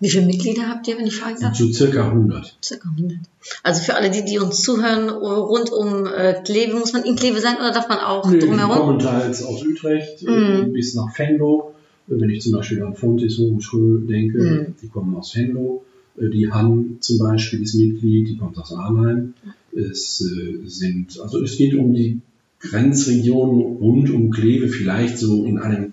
Wie 0.00 0.09
viele 0.11 0.27
Mitglieder 0.27 0.68
habt 0.68 0.88
ihr, 0.88 0.98
wenn 0.98 1.07
ich 1.07 1.14
fragen 1.16 1.40
darf? 1.40 1.55
So 1.57 1.70
circa 1.72 2.09
100. 2.09 2.57
Circa 2.62 2.88
100. 2.96 3.18
Also 3.62 3.83
für 3.83 3.94
alle, 3.94 4.11
die, 4.11 4.24
die 4.24 4.38
uns 4.40 4.61
zuhören, 4.62 5.09
rund 5.09 5.70
um 5.70 6.07
äh, 6.07 6.35
Kleve, 6.44 6.74
muss 6.77 6.92
man 6.92 7.05
in 7.05 7.14
Kleve 7.14 7.38
sein 7.40 7.57
oder 7.57 7.70
darf 7.70 7.88
man 7.88 7.98
auch 7.98 8.29
Nee, 8.29 8.38
die 8.40 8.46
drumherum? 8.46 8.77
kommen 8.79 8.98
teils 8.98 9.44
aus 9.44 9.64
Utrecht 9.64 10.22
äh, 10.24 10.31
Mhm. 10.66 10.72
bis 10.72 10.94
nach 10.94 11.16
Venlo. 11.16 11.72
Wenn 12.09 12.29
ich 12.29 12.42
zum 12.42 12.53
Beispiel 12.53 12.83
an 12.83 12.94
Fontes 12.96 13.38
Hochschule 13.38 14.00
denke, 14.00 14.38
Mhm. 14.38 14.74
die 14.83 14.88
kommen 14.88 15.14
aus 15.14 15.37
Venlo. 15.37 15.85
Äh, 16.18 16.29
Die 16.31 16.50
Han 16.53 16.98
zum 17.00 17.18
Beispiel 17.18 17.62
ist 17.62 17.74
Mitglied, 17.74 18.29
die 18.29 18.37
kommt 18.37 18.59
aus 18.59 18.72
Arnheim. 18.72 19.35
Es 19.72 20.20
äh, 20.20 20.66
sind, 20.66 21.18
also 21.20 21.42
es 21.42 21.57
geht 21.57 21.74
um 21.74 21.94
die 21.94 22.20
Grenzregionen 22.61 23.77
rund 23.79 24.11
um 24.11 24.31
Kleve, 24.31 24.68
vielleicht 24.68 25.18
so 25.18 25.44
in 25.44 25.59
einem 25.59 25.92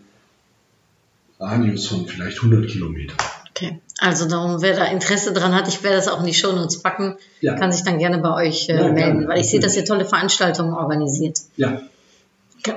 Radius 1.39 1.87
von 1.87 2.05
vielleicht 2.05 2.37
100 2.37 2.67
Kilometern. 2.69 3.17
Okay. 3.49 3.79
Also 3.99 4.27
darum, 4.27 4.61
wer 4.61 4.75
da 4.75 4.85
Interesse 4.85 5.33
dran 5.33 5.53
hat, 5.53 5.67
ich 5.67 5.83
werde 5.83 5.97
das 5.97 6.07
auch 6.07 6.19
in 6.21 6.25
die 6.25 6.33
Shownotes 6.33 6.81
packen, 6.81 7.15
Ja. 7.41 7.55
kann 7.55 7.71
sich 7.71 7.83
dann 7.83 7.99
gerne 7.99 8.19
bei 8.19 8.33
euch 8.47 8.69
äh, 8.69 8.73
Ja, 8.73 8.81
gerne. 8.83 8.93
melden, 8.93 9.27
weil 9.27 9.39
ich 9.41 9.47
sehe, 9.49 9.59
dass 9.59 9.75
ihr 9.75 9.85
tolle 9.85 10.05
Veranstaltungen 10.05 10.73
organisiert. 10.73 11.39
Ja, 11.57 11.81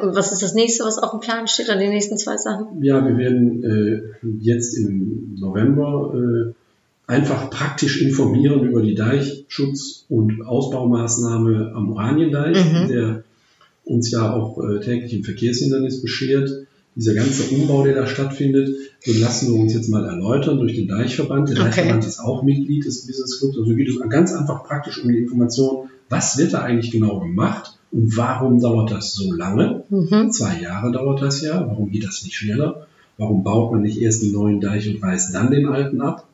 Was 0.03 0.33
ist 0.33 0.43
das 0.43 0.55
nächste, 0.55 0.85
was 0.85 0.99
auf 0.99 1.11
dem 1.13 1.21
Plan 1.21 1.47
steht, 1.47 1.69
oder 1.69 1.79
die 1.79 1.89
nächsten 1.89 2.17
zwei 2.19 2.37
Sachen? 2.39 2.83
Ja, 2.83 3.07
wir 3.07 3.17
werden 3.19 3.63
äh, 3.63 4.03
jetzt 4.41 4.75
im 4.79 5.37
November 5.39 6.15
äh, 6.15 6.55
einfach 7.07 7.51
praktisch 7.51 8.01
informieren 8.03 8.63
über 8.65 8.81
die 8.83 8.95
Deichschutz- 8.95 10.07
und 10.09 10.43
Ausbaumaßnahme 10.47 11.73
am 11.75 11.91
Oraniendeich, 11.93 12.57
Mhm. 12.65 12.89
der 12.89 13.25
uns 13.85 14.11
ja 14.11 14.33
auch 14.33 14.59
äh, 14.63 14.81
täglich 14.81 15.13
im 15.13 15.25
Verkehrshindernis 15.25 16.01
beschert. 16.01 16.51
Dieser 16.97 17.15
ganze 17.15 17.43
Umbau, 17.55 17.83
der 17.85 17.95
da 17.97 18.07
stattfindet, 18.07 18.69
den 19.07 19.21
lassen 19.21 19.53
wir 19.53 19.61
uns 19.61 19.75
jetzt 19.75 19.89
mal 19.91 20.05
erläutern 20.05 20.59
durch 20.59 20.75
den 20.77 20.87
Deichverband. 20.89 21.49
Der 21.49 21.57
Okay. 21.57 21.65
Deichverband 21.67 22.07
ist 22.07 22.21
auch 22.21 22.43
Mitglied 22.45 22.85
des 22.87 23.07
Business 23.07 23.39
Clubs. 23.41 23.59
Also 23.59 23.75
geht 23.75 23.89
es 23.89 23.99
ganz 24.09 24.33
einfach 24.33 24.65
praktisch 24.65 25.03
um 25.03 25.11
die 25.11 25.19
Information, 25.19 25.89
was 26.09 26.39
wird 26.39 26.53
da 26.55 26.63
eigentlich 26.63 26.93
genau 26.93 27.19
gemacht 27.19 27.79
und 27.91 28.17
warum 28.17 28.61
dauert 28.61 28.93
das 28.93 29.13
so 29.15 29.33
lange? 29.33 29.83
Mhm. 29.91 30.31
Zwei 30.31 30.61
Jahre 30.63 30.93
dauert 30.93 31.21
das 31.21 31.43
ja. 31.43 31.67
Warum 31.67 31.91
geht 31.91 32.05
das 32.05 32.23
nicht 32.23 32.37
schneller? 32.37 32.87
Warum 33.19 33.43
baut 33.43 33.73
man 33.73 33.83
nicht 33.83 34.01
erst 34.01 34.23
den 34.23 34.33
neuen 34.33 34.61
Deich 34.61 34.89
und 34.89 35.03
reißt 35.03 35.35
dann 35.35 35.51
den 35.51 35.67
alten 35.67 36.01
ab? 36.01 36.27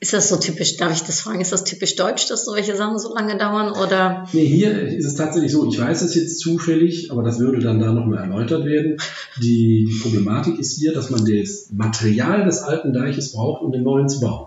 Ist 0.00 0.12
das 0.12 0.28
so 0.28 0.36
typisch, 0.36 0.76
darf 0.78 0.92
ich 0.94 1.02
das 1.02 1.20
fragen, 1.20 1.40
ist 1.40 1.52
das 1.52 1.64
typisch 1.64 1.94
deutsch, 1.96 2.26
dass 2.28 2.44
solche 2.46 2.74
Sachen 2.76 2.98
so 2.98 3.14
lange 3.14 3.36
dauern 3.36 3.70
oder? 3.72 4.26
Nee, 4.32 4.46
hier 4.46 4.80
ist 4.88 5.04
es 5.04 5.14
tatsächlich 5.14 5.52
so, 5.52 5.68
ich 5.68 5.78
weiß 5.78 6.02
es 6.02 6.14
jetzt 6.14 6.38
zufällig, 6.40 7.10
aber 7.12 7.22
das 7.22 7.38
würde 7.38 7.58
dann 7.60 7.78
da 7.80 7.92
nochmal 7.92 8.18
erläutert 8.24 8.64
werden. 8.64 8.96
Die, 9.42 9.84
die 9.84 9.98
Problematik 10.02 10.58
ist 10.58 10.78
hier, 10.78 10.92
dass 10.94 11.10
man 11.10 11.24
das 11.24 11.68
Material 11.72 12.44
des 12.44 12.60
alten 12.60 12.92
Deiches 12.92 13.32
braucht, 13.32 13.62
um 13.62 13.72
den 13.72 13.82
neuen 13.82 14.08
zu 14.08 14.20
bauen. 14.20 14.46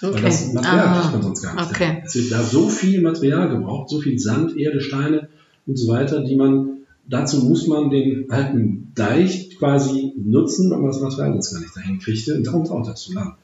Weil 0.00 0.22
das 0.22 0.52
Material 0.52 0.86
Ah, 0.88 1.00
kriegt 1.00 1.12
man 1.14 1.22
sonst 1.22 1.42
gar 1.42 1.54
nicht. 1.56 1.70
okay. 1.70 2.02
Es 2.04 2.14
wird 2.14 2.30
da 2.32 2.42
so 2.42 2.68
viel 2.68 3.00
Material 3.00 3.48
gebraucht, 3.48 3.90
so 3.90 4.00
viel 4.00 4.18
Sand, 4.18 4.56
Erde, 4.56 4.80
Steine 4.80 5.28
und 5.66 5.76
so 5.76 5.88
weiter, 5.88 6.20
die 6.20 6.36
man, 6.36 6.78
dazu 7.08 7.38
muss 7.44 7.66
man 7.66 7.90
den 7.90 8.30
alten 8.30 8.92
Deich 8.94 9.56
quasi 9.58 10.12
nutzen, 10.16 10.72
aber 10.72 10.88
das 10.88 11.00
Material 11.00 11.34
jetzt 11.34 11.52
gar 11.52 11.60
nicht 11.60 11.76
dahin 11.76 11.98
kriegte 11.98 12.34
und 12.36 12.44
darum 12.46 12.64
dauert 12.64 12.88
das 12.88 13.02
so 13.02 13.12
lang. 13.12 13.36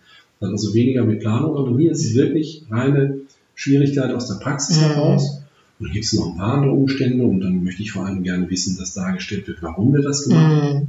Dann 0.45 0.53
also 0.53 0.75
weniger 0.75 1.05
mit 1.05 1.21
Planung, 1.21 1.57
aber 1.57 1.77
hier 1.79 1.93
ist 1.93 2.05
es 2.05 2.15
wirklich 2.15 2.65
reine 2.71 3.21
Schwierigkeit 3.55 4.13
aus 4.15 4.29
der 4.29 4.35
Praxis 4.37 4.77
Mhm. 4.77 4.83
heraus. 4.83 5.41
Und 5.79 5.87
dann 5.89 5.93
gibt 5.93 6.05
es 6.05 6.13
noch 6.13 6.31
ein 6.31 6.37
paar 6.37 6.55
andere 6.55 6.73
Umstände 6.73 7.25
und 7.25 7.41
dann 7.41 7.65
möchte 7.65 7.83
ich 7.83 7.93
vor 7.93 8.05
allem 8.07 8.23
gerne 8.23 8.49
wissen, 8.51 8.77
dass 8.79 8.95
dargestellt 8.95 9.49
wird, 9.49 9.63
warum 9.63 9.93
wird 9.93 10.05
das 10.05 10.25
gemacht. 10.25 10.75
Mhm. 10.75 10.87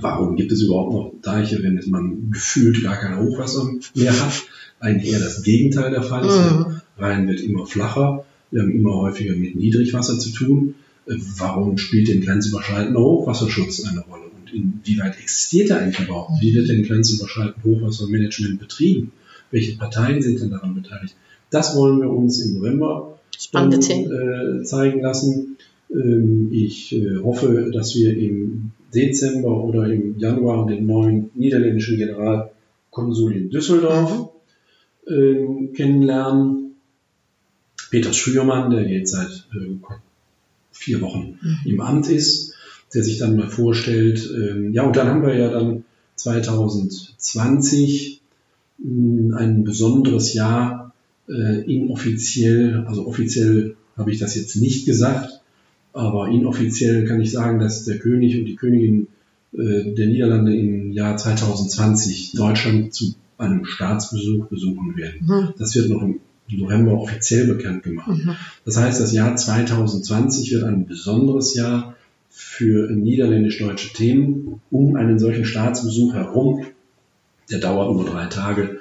Warum 0.00 0.36
gibt 0.36 0.52
es 0.52 0.62
überhaupt 0.62 0.92
noch 0.92 1.12
Deiche, 1.22 1.62
wenn 1.62 1.80
man 1.88 2.30
gefühlt 2.30 2.82
gar 2.82 2.96
kein 2.96 3.18
Hochwasser 3.18 3.70
mehr 3.94 4.12
hat? 4.12 4.42
Eigentlich 4.80 5.12
eher 5.12 5.20
das 5.20 5.42
Gegenteil 5.42 5.90
der 5.90 6.02
Fall 6.02 6.24
ist. 6.26 6.36
Mhm. 6.38 6.80
Der 6.98 7.06
Rhein 7.06 7.28
wird 7.28 7.40
immer 7.40 7.66
flacher, 7.66 8.24
wir 8.50 8.62
haben 8.62 8.70
immer 8.70 8.94
häufiger 8.94 9.34
mit 9.34 9.54
Niedrigwasser 9.54 10.18
zu 10.18 10.30
tun. 10.30 10.74
Warum 11.06 11.78
spielt 11.78 12.08
denn 12.08 12.20
grenzüberschreitender 12.20 13.00
Hochwasserschutz 13.00 13.84
eine 13.84 14.00
Rolle? 14.00 14.21
Inwieweit 14.52 15.18
existiert 15.18 15.70
er 15.70 15.78
eigentlich 15.78 16.06
überhaupt? 16.06 16.40
Wie 16.40 16.54
wird 16.54 16.68
denn 16.68 16.82
grenzüberschreitend 16.82 17.64
Hochwassermanagement 17.64 18.58
betrieben? 18.58 19.12
Welche 19.50 19.76
Parteien 19.76 20.22
sind 20.22 20.40
denn 20.40 20.50
daran 20.50 20.74
beteiligt? 20.74 21.14
Das 21.50 21.76
wollen 21.76 22.00
wir 22.00 22.10
uns 22.10 22.40
im 22.40 22.54
November 22.54 23.18
Themen. 23.80 24.60
äh, 24.60 24.64
zeigen 24.64 25.00
lassen. 25.02 25.56
Ähm, 25.90 26.48
ich 26.52 26.94
äh, 26.94 27.18
hoffe, 27.18 27.70
dass 27.72 27.94
wir 27.94 28.16
im 28.16 28.72
Dezember 28.94 29.64
oder 29.64 29.86
im 29.92 30.18
Januar 30.18 30.66
den 30.66 30.86
neuen 30.86 31.30
niederländischen 31.34 31.96
Generalkonsul 31.98 33.32
in 33.32 33.50
Düsseldorf 33.50 34.30
ähm, 35.08 35.72
kennenlernen. 35.74 36.76
Peter 37.90 38.12
Schürmann, 38.12 38.70
der 38.70 38.88
jetzt 38.88 39.12
seit 39.12 39.46
äh, 39.54 39.76
vier 40.70 41.00
Wochen 41.02 41.38
im 41.66 41.80
Amt 41.80 42.08
ist, 42.08 42.51
der 42.94 43.04
sich 43.04 43.18
dann 43.18 43.36
mal 43.36 43.48
vorstellt. 43.48 44.28
Ähm, 44.34 44.72
ja, 44.72 44.84
und 44.84 44.96
dann 44.96 45.08
haben 45.08 45.22
wir 45.22 45.36
ja 45.36 45.50
dann 45.50 45.84
2020 46.16 48.22
mh, 48.78 49.36
ein 49.36 49.64
besonderes 49.64 50.34
Jahr 50.34 50.92
äh, 51.28 51.62
inoffiziell, 51.62 52.84
also 52.86 53.06
offiziell 53.06 53.76
habe 53.96 54.10
ich 54.10 54.18
das 54.18 54.34
jetzt 54.34 54.56
nicht 54.56 54.86
gesagt, 54.86 55.40
aber 55.92 56.28
inoffiziell 56.28 57.04
kann 57.04 57.20
ich 57.20 57.30
sagen, 57.30 57.60
dass 57.60 57.84
der 57.84 57.98
König 57.98 58.38
und 58.38 58.46
die 58.46 58.56
Königin 58.56 59.08
äh, 59.52 59.94
der 59.94 60.06
Niederlande 60.06 60.56
im 60.56 60.92
Jahr 60.92 61.16
2020 61.16 62.32
Deutschland 62.32 62.94
zu 62.94 63.14
einem 63.38 63.64
Staatsbesuch 63.64 64.46
besuchen 64.46 64.96
werden. 64.96 65.26
Mhm. 65.26 65.48
Das 65.58 65.74
wird 65.74 65.90
noch 65.90 66.02
im 66.02 66.20
November 66.48 66.98
offiziell 66.98 67.46
bekannt 67.46 67.82
gemacht. 67.82 68.08
Mhm. 68.08 68.36
Das 68.64 68.76
heißt, 68.76 69.00
das 69.00 69.12
Jahr 69.12 69.36
2020 69.36 70.52
wird 70.52 70.64
ein 70.64 70.86
besonderes 70.86 71.54
Jahr 71.54 71.96
für 72.32 72.90
niederländisch-deutsche 72.90 73.92
Themen 73.92 74.60
um 74.70 74.96
einen 74.96 75.18
solchen 75.18 75.44
Staatsbesuch 75.44 76.14
herum. 76.14 76.66
Der 77.50 77.58
dauert 77.58 77.94
nur 77.94 78.06
drei 78.06 78.26
Tage, 78.26 78.80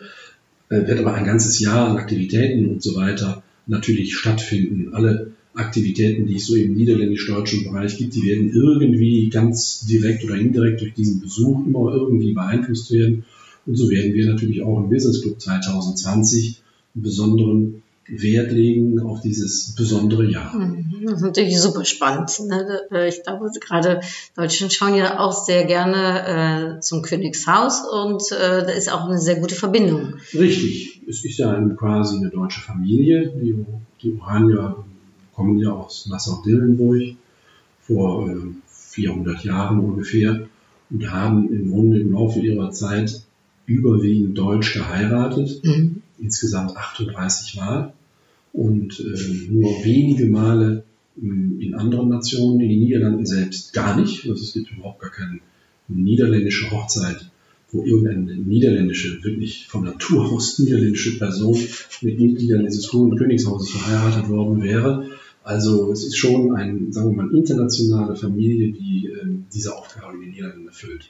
äh, 0.69 0.87
wird 0.87 0.99
aber 0.99 1.13
ein 1.13 1.25
ganzes 1.25 1.59
Jahr 1.59 1.89
an 1.89 1.97
Aktivitäten 1.97 2.69
und 2.69 2.81
so 2.81 2.95
weiter 2.95 3.43
natürlich 3.67 4.15
stattfinden. 4.15 4.93
Alle 4.93 5.31
Aktivitäten, 5.53 6.27
die 6.27 6.37
es 6.37 6.47
so 6.47 6.55
im 6.55 6.75
niederländisch-deutschen 6.75 7.65
Bereich 7.65 7.97
gibt, 7.97 8.15
die 8.15 8.23
werden 8.23 8.53
irgendwie 8.53 9.29
ganz 9.29 9.85
direkt 9.85 10.23
oder 10.23 10.35
indirekt 10.35 10.79
durch 10.79 10.93
diesen 10.93 11.19
Besuch 11.19 11.65
immer 11.65 11.93
irgendwie 11.93 12.33
beeinflusst 12.33 12.91
werden. 12.91 13.25
Und 13.65 13.75
so 13.75 13.89
werden 13.89 14.13
wir 14.13 14.27
natürlich 14.27 14.61
auch 14.61 14.81
im 14.81 14.89
Business 14.89 15.21
Club 15.21 15.41
2020 15.41 16.61
einen 16.95 17.03
besonderen 17.03 17.83
Wert 18.07 18.51
legen 18.51 18.99
auf 18.99 19.21
dieses 19.21 19.75
besondere 19.75 20.25
Jahr. 20.29 20.55
Mhm, 20.55 21.05
Das 21.05 21.13
ist 21.17 21.21
natürlich 21.21 21.59
super 21.59 21.85
spannend. 21.85 22.31
Ne? 22.47 22.81
Äh, 22.91 23.07
Ich 23.09 23.23
glaube, 23.23 23.49
gerade 23.59 24.01
Deutschen 24.35 24.69
schauen 24.69 24.95
ja 24.95 25.19
auch 25.19 25.33
sehr 25.33 25.65
gerne 25.65 26.77
äh, 26.77 26.79
zum 26.81 27.03
Königshaus 27.03 27.81
und 27.91 28.21
äh, 28.31 28.65
da 28.65 28.71
ist 28.71 28.91
auch 28.91 29.05
eine 29.07 29.19
sehr 29.19 29.39
gute 29.39 29.55
Verbindung. 29.55 30.15
Richtig, 30.33 31.01
es 31.07 31.23
ist 31.23 31.37
ja 31.37 31.51
eine, 31.53 31.75
quasi 31.75 32.17
eine 32.17 32.29
deutsche 32.29 32.61
Familie. 32.61 33.31
Die, 33.41 33.55
die 34.01 34.19
Oranier 34.19 34.83
kommen 35.33 35.59
ja 35.59 35.71
aus 35.71 36.07
Nassau-Dillenburg 36.09 37.15
vor 37.81 38.29
äh, 38.29 38.35
400 38.67 39.43
Jahren 39.45 39.79
ungefähr 39.79 40.47
und 40.89 41.11
haben 41.11 41.49
im 41.53 41.71
Grunde 41.71 41.99
im 41.99 42.11
Laufe 42.11 42.39
ihrer 42.39 42.71
Zeit 42.71 43.21
überwiegend 43.65 44.37
deutsch 44.37 44.73
geheiratet, 44.73 45.61
Mhm. 45.63 46.00
Insgesamt 46.21 46.75
38 46.77 47.55
Mal 47.57 47.93
und 48.53 48.99
äh, 48.99 49.49
nur 49.49 49.83
wenige 49.83 50.25
Male 50.25 50.83
ähm, 51.21 51.59
in 51.59 51.75
anderen 51.75 52.09
Nationen, 52.09 52.59
in 52.61 52.69
den 52.69 52.79
Niederlanden 52.79 53.25
selbst 53.25 53.73
gar 53.73 53.99
nicht. 53.99 54.29
Also 54.29 54.43
es 54.43 54.53
gibt 54.53 54.71
überhaupt 54.71 55.01
gar 55.01 55.11
keine 55.11 55.39
niederländische 55.87 56.71
Hochzeit, 56.71 57.29
wo 57.71 57.83
irgendeine 57.83 58.35
niederländische, 58.35 59.23
wirklich 59.23 59.67
von 59.67 59.83
Natur 59.83 60.31
aus 60.31 60.59
niederländische 60.59 61.17
Person 61.17 61.57
mit 62.01 62.19
Mitgliedern 62.19 62.65
dieses 62.65 62.91
hohen 62.93 63.17
Königshauses 63.17 63.71
verheiratet 63.71 64.29
worden 64.29 64.61
wäre. 64.61 65.09
Also 65.43 65.91
es 65.91 66.03
ist 66.03 66.17
schon 66.17 66.55
eine, 66.55 66.91
sagen 66.93 67.15
wir 67.15 67.23
mal, 67.23 67.35
internationale 67.35 68.15
Familie, 68.15 68.71
die 68.71 69.07
äh, 69.07 69.25
diese 69.53 69.75
Aufgabe 69.75 70.15
in 70.15 70.21
den 70.21 70.31
Niederlanden 70.31 70.67
erfüllt. 70.67 71.09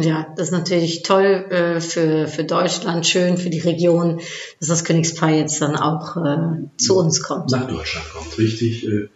Ja, 0.00 0.26
das 0.36 0.48
ist 0.48 0.52
natürlich 0.52 1.02
toll 1.02 1.24
äh, 1.50 1.80
für, 1.80 2.26
für 2.26 2.44
Deutschland, 2.44 3.06
schön 3.06 3.36
für 3.36 3.50
die 3.50 3.60
Region, 3.60 4.20
dass 4.58 4.68
das 4.68 4.84
Königspaar 4.84 5.30
jetzt 5.30 5.62
dann 5.62 5.76
auch 5.76 6.16
äh, 6.16 6.66
zu 6.76 6.98
uns 6.98 7.22
kommt. 7.22 7.50
nach 7.50 7.68
Deutschland 7.68 8.06
kommt, 8.12 8.36
richtig. 8.38 8.86
Äh, 8.86 9.08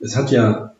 Es 0.00 0.16
hat 0.16 0.32
ja 0.32 0.74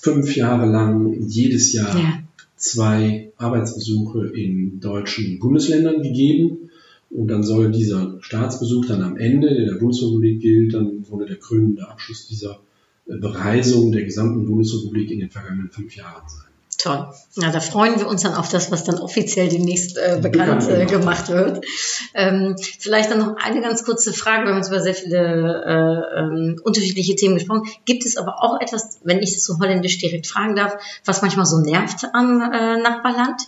fünf 0.00 0.36
Jahre 0.36 0.66
lang 0.66 1.16
jedes 1.26 1.72
Jahr 1.72 1.98
Ja. 1.98 2.18
zwei 2.56 3.32
Arbeitsbesuche 3.36 4.26
in 4.28 4.78
deutschen 4.80 5.38
Bundesländern 5.40 6.02
gegeben. 6.02 6.70
Und 7.10 7.28
dann 7.28 7.42
soll 7.42 7.70
dieser 7.72 8.16
Staatsbesuch 8.20 8.86
dann 8.86 9.02
am 9.02 9.16
Ende, 9.16 9.52
der 9.54 9.66
der 9.66 9.78
Bundesrepublik 9.80 10.40
gilt, 10.40 10.74
dann 10.74 11.04
wurde 11.08 11.26
der 11.26 11.36
krönende 11.36 11.88
Abschluss 11.88 12.26
dieser 12.28 12.60
Bereisung 13.06 13.92
der 13.92 14.02
gesamten 14.04 14.44
Bundesrepublik 14.46 15.10
in 15.10 15.20
den 15.20 15.30
vergangenen 15.30 15.70
fünf 15.70 15.94
Jahren 15.96 16.28
sein. 16.28 16.45
Toll. 16.78 17.08
Ja, 17.36 17.50
da 17.50 17.60
freuen 17.60 17.98
wir 17.98 18.06
uns 18.06 18.22
dann 18.22 18.34
auf 18.34 18.50
das, 18.50 18.70
was 18.70 18.84
dann 18.84 18.98
offiziell 18.98 19.48
demnächst 19.48 19.96
äh, 19.96 20.18
bekannt 20.20 20.68
äh, 20.68 20.84
gemacht 20.84 21.28
wird. 21.28 21.64
Ähm, 22.12 22.56
vielleicht 22.78 23.10
dann 23.10 23.18
noch 23.18 23.36
eine 23.36 23.62
ganz 23.62 23.82
kurze 23.84 24.12
Frage. 24.12 24.44
Wir 24.44 24.50
haben 24.50 24.58
jetzt 24.58 24.68
über 24.68 24.80
sehr 24.80 24.94
viele 24.94 25.64
äh, 25.64 26.20
ähm, 26.20 26.60
unterschiedliche 26.62 27.16
Themen 27.16 27.36
gesprochen. 27.36 27.62
Gibt 27.86 28.04
es 28.04 28.16
aber 28.18 28.42
auch 28.42 28.60
etwas, 28.60 29.00
wenn 29.04 29.22
ich 29.22 29.32
das 29.34 29.44
so 29.44 29.58
holländisch 29.58 29.98
direkt 29.98 30.26
fragen 30.26 30.54
darf, 30.54 30.76
was 31.04 31.22
manchmal 31.22 31.46
so 31.46 31.60
nervt 31.60 32.06
am 32.12 32.42
äh, 32.42 32.76
Nachbarland? 32.80 33.40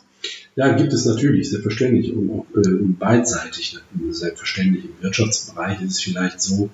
Ja, 0.57 0.73
gibt 0.73 0.93
es 0.93 1.05
natürlich, 1.05 1.51
selbstverständlich 1.51 2.13
und 2.15 2.31
auch 2.31 2.47
äh, 2.57 2.69
und 2.69 2.99
beidseitig. 2.99 3.79
Selbstverständlich 4.11 4.87
im 4.87 5.03
Wirtschaftsbereich 5.03 5.83
ist 5.83 5.93
es 5.93 6.01
vielleicht 6.01 6.41
so, 6.41 6.71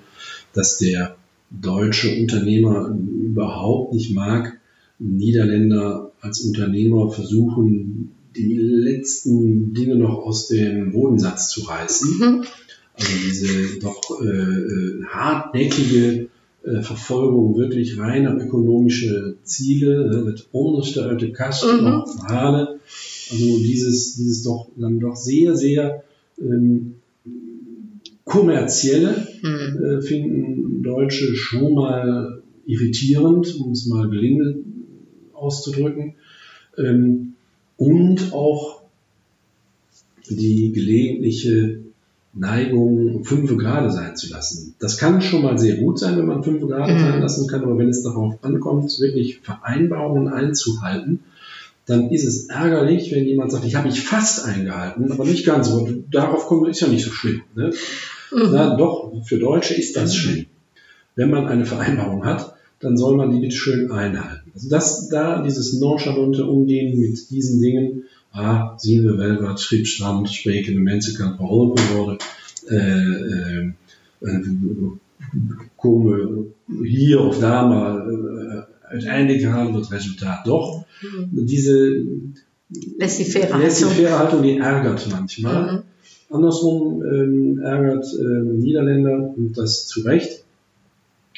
dass 0.53 0.77
der 0.77 1.17
deutsche 1.51 2.15
Unternehmer 2.19 2.87
überhaupt 2.87 3.93
nicht 3.93 4.15
mag, 4.15 4.57
Niederländer 4.99 6.11
als 6.21 6.41
Unternehmer 6.41 7.11
versuchen, 7.11 8.11
die 8.35 8.55
letzten 8.57 9.73
Dinge 9.73 9.95
noch 9.95 10.17
aus 10.19 10.47
dem 10.47 10.91
Bodensatz 10.91 11.49
zu 11.49 11.63
reißen. 11.63 12.17
Mhm. 12.19 12.43
Also 12.93 13.11
diese 13.25 13.79
doch 13.79 14.01
äh, 14.21 14.25
äh 14.25 15.03
hartnäckige 15.05 16.27
äh, 16.63 16.81
Verfolgung 16.81 17.57
wirklich 17.57 17.99
reiner 17.99 18.37
ökonomische 18.41 19.35
Ziele, 19.43 20.09
ne, 20.09 20.23
mit 20.23 20.47
onderste 20.51 21.03
uit 21.03 21.21
de 21.21 21.31
kast 21.31 21.65
mhm. 21.65 22.03
Verhalen. 22.19 22.79
Also 23.31 23.57
dieses, 23.59 24.15
dieses 24.15 24.43
doch 24.43 24.69
dann 24.77 24.99
doch 24.99 25.15
sehr, 25.15 25.55
sehr 25.55 26.03
ähm, 26.39 26.95
kommerzielle 28.23 29.27
mhm. 29.41 29.83
äh, 29.83 30.01
finden 30.01 30.83
Deutsche 30.83 31.35
schon 31.35 31.73
mal 31.73 32.43
irritierend, 32.65 33.59
um 33.59 33.71
es 33.71 33.85
mal 33.87 34.09
gelinde 34.09 34.63
auszudrücken. 35.45 36.15
Ähm, 36.77 37.33
und 37.77 38.33
auch 38.33 38.81
die 40.29 40.71
gelegentliche 40.71 41.79
Neigung, 42.33 43.23
fünf 43.23 43.55
Grade 43.57 43.91
sein 43.91 44.15
zu 44.17 44.29
lassen. 44.29 44.75
Das 44.79 44.97
kann 44.97 45.21
schon 45.21 45.41
mal 45.41 45.57
sehr 45.57 45.77
gut 45.77 45.99
sein, 45.99 46.17
wenn 46.17 46.25
man 46.25 46.43
fünf 46.43 46.67
Grade 46.67 46.93
mhm. 46.93 46.99
sein 46.99 47.21
lassen 47.21 47.47
kann, 47.47 47.63
aber 47.63 47.77
wenn 47.77 47.89
es 47.89 48.03
darauf 48.03 48.35
ankommt, 48.41 48.99
wirklich 48.99 49.39
Vereinbarungen 49.39 50.27
einzuhalten, 50.27 51.21
dann 51.85 52.09
ist 52.09 52.25
es 52.25 52.47
ärgerlich, 52.49 53.11
wenn 53.13 53.25
jemand 53.25 53.51
sagt, 53.51 53.63
ich 53.63 53.75
habe 53.75 53.87
mich 53.87 54.01
fast 54.01 54.43
eingehalten, 54.43 55.11
aber 55.11 55.23
nicht 55.23 55.45
ganz. 55.45 55.69
Aber 55.69 55.87
darauf 56.11 56.47
kommt, 56.47 56.67
ist 56.67 56.81
ja 56.81 56.87
nicht 56.87 57.05
so 57.05 57.11
schlimm. 57.11 57.43
Ne? 57.55 57.71
Mhm. 58.31 58.49
Na, 58.51 58.75
doch, 58.75 59.13
für 59.23 59.37
Deutsche 59.37 59.75
ist 59.75 59.95
das 59.95 60.13
mhm. 60.13 60.17
schlimm. 60.17 60.45
Wenn 61.15 61.29
man 61.29 61.47
eine 61.47 61.65
Vereinbarung 61.65 62.25
hat, 62.25 62.54
dann 62.79 62.97
soll 62.97 63.15
man 63.15 63.31
die 63.31 63.39
bitte 63.39 63.55
schön 63.55 63.91
einhalten. 63.91 64.51
Also 64.53 64.69
das, 64.69 65.09
da 65.09 65.41
dieses 65.43 65.79
nonchalante 65.79 66.45
Umgehen 66.45 66.99
mit 66.99 67.29
diesen 67.29 67.61
Dingen, 67.61 68.03
ah, 68.31 68.77
wel 68.83 69.41
wat 69.41 69.61
schipstrand, 69.61 70.29
sprekende 70.29 70.81
mensen 70.81 71.15
kan 71.15 71.37
geholpen 71.37 71.83
worden, 71.95 72.17
äh, 72.69 73.71
äh, 74.21 74.51
komen 75.77 76.53
hier 76.83 77.19
of 77.19 77.39
daar 77.39 77.67
maar 77.67 78.07
äh, 78.07 78.63
uiteindelijk 78.81 79.43
halen 79.43 79.71
we 79.73 79.79
het 79.79 79.89
resultaat 79.89 80.45
doch. 80.45 80.85
Mhm. 81.01 81.45
Diese 81.45 82.03
laissez-faire 82.97 83.57
laissez 83.57 84.09
Haltung, 84.09 84.41
die 84.41 84.57
ärgert 84.57 85.07
manchmal. 85.11 85.71
Mhm. 85.71 85.81
Andersrum 86.29 87.03
ähm, 87.03 87.59
ärgert 87.59 88.05
ähm, 88.19 88.59
Niederländer, 88.59 89.33
und 89.37 89.57
das 89.57 89.87
zu 89.87 90.01
Recht, 90.01 90.43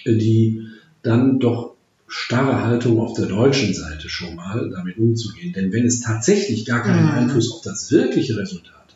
die 0.06 0.67
dann 1.04 1.40
doch 1.40 1.76
starre 2.08 2.64
Haltung 2.64 3.00
auf 3.00 3.18
der 3.18 3.26
deutschen 3.26 3.74
Seite 3.74 4.10
schon 4.10 4.36
mal, 4.36 4.70
damit 4.70 4.98
umzugehen. 4.98 5.54
Denn 5.54 5.74
wenn 5.74 5.86
es 5.86 6.00
tatsächlich 6.00 6.66
gar 6.66 6.82
keinen 6.84 7.04
mhm. 7.04 7.12
Einfluss 7.12 7.52
auf 7.52 7.62
das 7.62 7.92
wirkliche 7.92 8.38
Resultat 8.38 8.74
hat, 8.74 8.96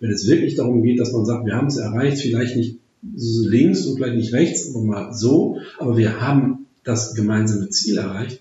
wenn 0.00 0.12
es 0.12 0.28
wirklich 0.28 0.54
darum 0.54 0.82
geht, 0.82 1.00
dass 1.00 1.12
man 1.12 1.24
sagt, 1.24 1.46
wir 1.46 1.54
haben 1.54 1.66
es 1.66 1.76
erreicht, 1.76 2.18
vielleicht 2.18 2.56
nicht 2.56 2.76
links 3.02 3.86
und 3.86 3.96
vielleicht 3.96 4.16
nicht 4.16 4.32
rechts, 4.32 4.74
aber 4.74 4.84
mal 4.84 5.14
so, 5.14 5.58
aber 5.78 5.96
wir 5.96 6.20
haben 6.20 6.66
das 6.84 7.14
gemeinsame 7.14 7.68
Ziel 7.70 7.98
erreicht, 7.98 8.40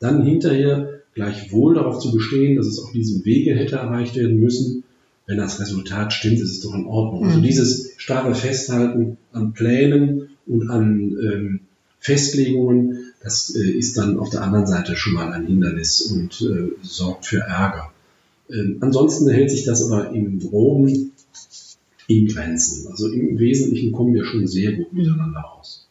dann 0.00 0.24
hinterher 0.24 1.00
gleichwohl 1.14 1.74
darauf 1.74 2.00
zu 2.00 2.12
bestehen, 2.12 2.56
dass 2.56 2.66
es 2.66 2.78
auf 2.78 2.92
diesem 2.92 3.24
Wege 3.24 3.54
hätte 3.54 3.76
erreicht 3.76 4.16
werden 4.16 4.40
müssen, 4.40 4.84
wenn 5.26 5.38
das 5.38 5.60
Resultat 5.60 6.12
stimmt, 6.12 6.40
ist 6.40 6.50
es 6.50 6.60
doch 6.60 6.74
in 6.74 6.86
Ordnung. 6.86 7.24
Also 7.24 7.38
mhm. 7.38 7.44
Also 7.44 7.46
dieses 7.46 7.92
starre 7.96 8.34
Festhalten 8.34 9.16
an 9.32 9.52
Plänen 9.52 10.28
und 10.46 10.68
an 10.68 11.16
ähm, 11.22 11.60
Festlegungen, 12.04 13.12
das 13.22 13.56
äh, 13.56 13.70
ist 13.70 13.96
dann 13.96 14.18
auf 14.18 14.28
der 14.28 14.42
anderen 14.42 14.66
Seite 14.66 14.94
schon 14.94 15.14
mal 15.14 15.32
ein 15.32 15.46
Hindernis 15.46 16.02
und 16.02 16.38
äh, 16.42 16.72
sorgt 16.82 17.24
für 17.24 17.40
Ärger. 17.40 17.92
Ähm, 18.50 18.76
ansonsten 18.80 19.30
hält 19.30 19.50
sich 19.50 19.64
das 19.64 19.90
aber 19.90 20.10
im 20.10 20.38
Groben 20.38 21.12
in 22.06 22.26
Grenzen. 22.26 22.88
Also 22.90 23.08
im 23.08 23.38
Wesentlichen 23.38 23.92
kommen 23.92 24.12
wir 24.12 24.26
schon 24.26 24.46
sehr 24.46 24.74
gut 24.74 24.92
miteinander 24.92 25.50
aus. 25.50 25.88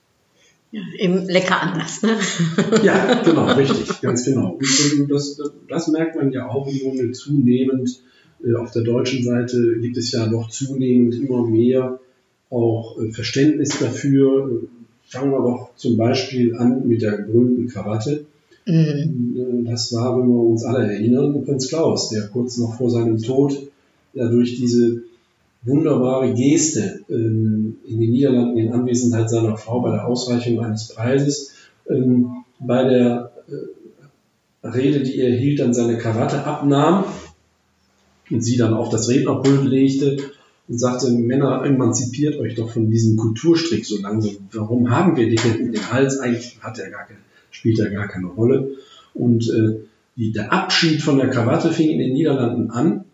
Ja, 0.71 0.81
Im 0.99 1.27
lecker 1.27 1.59
anders, 1.59 2.03
ne? 2.03 2.15
ja, 2.83 3.23
genau, 3.23 3.51
richtig, 3.53 3.99
ganz 4.01 4.23
genau. 4.23 4.59
Und 4.99 5.11
das, 5.11 5.41
das 5.67 5.87
merkt 5.87 6.15
man 6.15 6.31
ja 6.31 6.47
auch 6.47 6.67
im 6.67 6.77
Grunde 6.77 7.11
zunehmend. 7.11 8.01
Äh, 8.45 8.53
auf 8.53 8.69
der 8.69 8.83
deutschen 8.83 9.23
Seite 9.23 9.79
gibt 9.81 9.97
es 9.97 10.11
ja 10.11 10.27
noch 10.27 10.51
zunehmend 10.51 11.15
immer 11.15 11.47
mehr 11.47 11.99
auch 12.51 12.99
äh, 13.01 13.11
Verständnis 13.11 13.79
dafür, 13.79 14.61
Fangen 15.13 15.31
wir 15.31 15.43
doch 15.43 15.69
zum 15.75 15.95
Beispiel 15.95 16.55
an 16.55 16.87
mit 16.87 17.03
der 17.03 17.11
berühmten 17.17 17.67
Krawatte. 17.67 18.25
Mhm. 18.65 19.63
Das 19.63 19.93
war, 19.93 20.17
wenn 20.17 20.27
wir 20.27 20.41
uns 20.41 20.63
alle 20.63 20.91
erinnern, 20.91 21.45
Prinz 21.45 21.67
Klaus, 21.69 22.09
der 22.09 22.29
kurz 22.29 22.57
noch 22.57 22.77
vor 22.79 22.89
seinem 22.89 23.19
Tod 23.19 23.55
ja 24.15 24.27
durch 24.27 24.55
diese 24.55 25.03
wunderbare 25.61 26.33
Geste 26.33 27.01
ähm, 27.11 27.75
in 27.87 27.99
den 27.99 28.09
Niederlanden 28.09 28.57
in 28.57 28.73
Anwesenheit 28.73 29.29
seiner 29.29 29.55
Frau 29.55 29.81
bei 29.81 29.91
der 29.91 30.07
Ausreichung 30.07 30.59
eines 30.61 30.87
Preises 30.87 31.53
ähm, 31.87 32.43
bei 32.59 32.83
der 32.83 33.31
äh, 34.63 34.67
Rede, 34.67 35.01
die 35.01 35.19
er 35.19 35.35
hielt, 35.35 35.59
dann 35.59 35.75
seine 35.75 35.99
Krawatte 35.99 36.43
abnahm 36.43 37.05
und 38.31 38.41
sie 38.41 38.57
dann 38.57 38.73
auf 38.73 38.89
das 38.89 39.09
Rednerpult 39.09 39.65
legte 39.65 40.17
und 40.67 40.79
sagte, 40.79 41.11
Männer, 41.11 41.63
emanzipiert 41.65 42.39
euch 42.39 42.55
doch 42.55 42.69
von 42.69 42.89
diesem 42.89 43.17
Kulturstrick 43.17 43.85
so 43.85 43.99
langsam. 44.01 44.35
Warum 44.51 44.89
haben 44.89 45.17
wir 45.17 45.29
die 45.29 45.37
hinten 45.37 45.71
den 45.71 45.91
Hals? 45.91 46.19
Eigentlich 46.19 46.57
hat 46.61 46.79
er 46.79 46.89
gar 46.89 47.05
keine, 47.05 47.19
spielt 47.51 47.79
er 47.79 47.89
gar 47.89 48.07
keine 48.07 48.27
Rolle. 48.27 48.71
Und 49.13 49.49
äh, 49.49 49.79
die, 50.15 50.31
der 50.31 50.53
Abschied 50.53 51.01
von 51.01 51.17
der 51.17 51.29
Krawatte 51.29 51.71
fing 51.71 51.89
in 51.89 51.99
den 51.99 52.13
Niederlanden 52.13 52.71
an. 52.71 53.05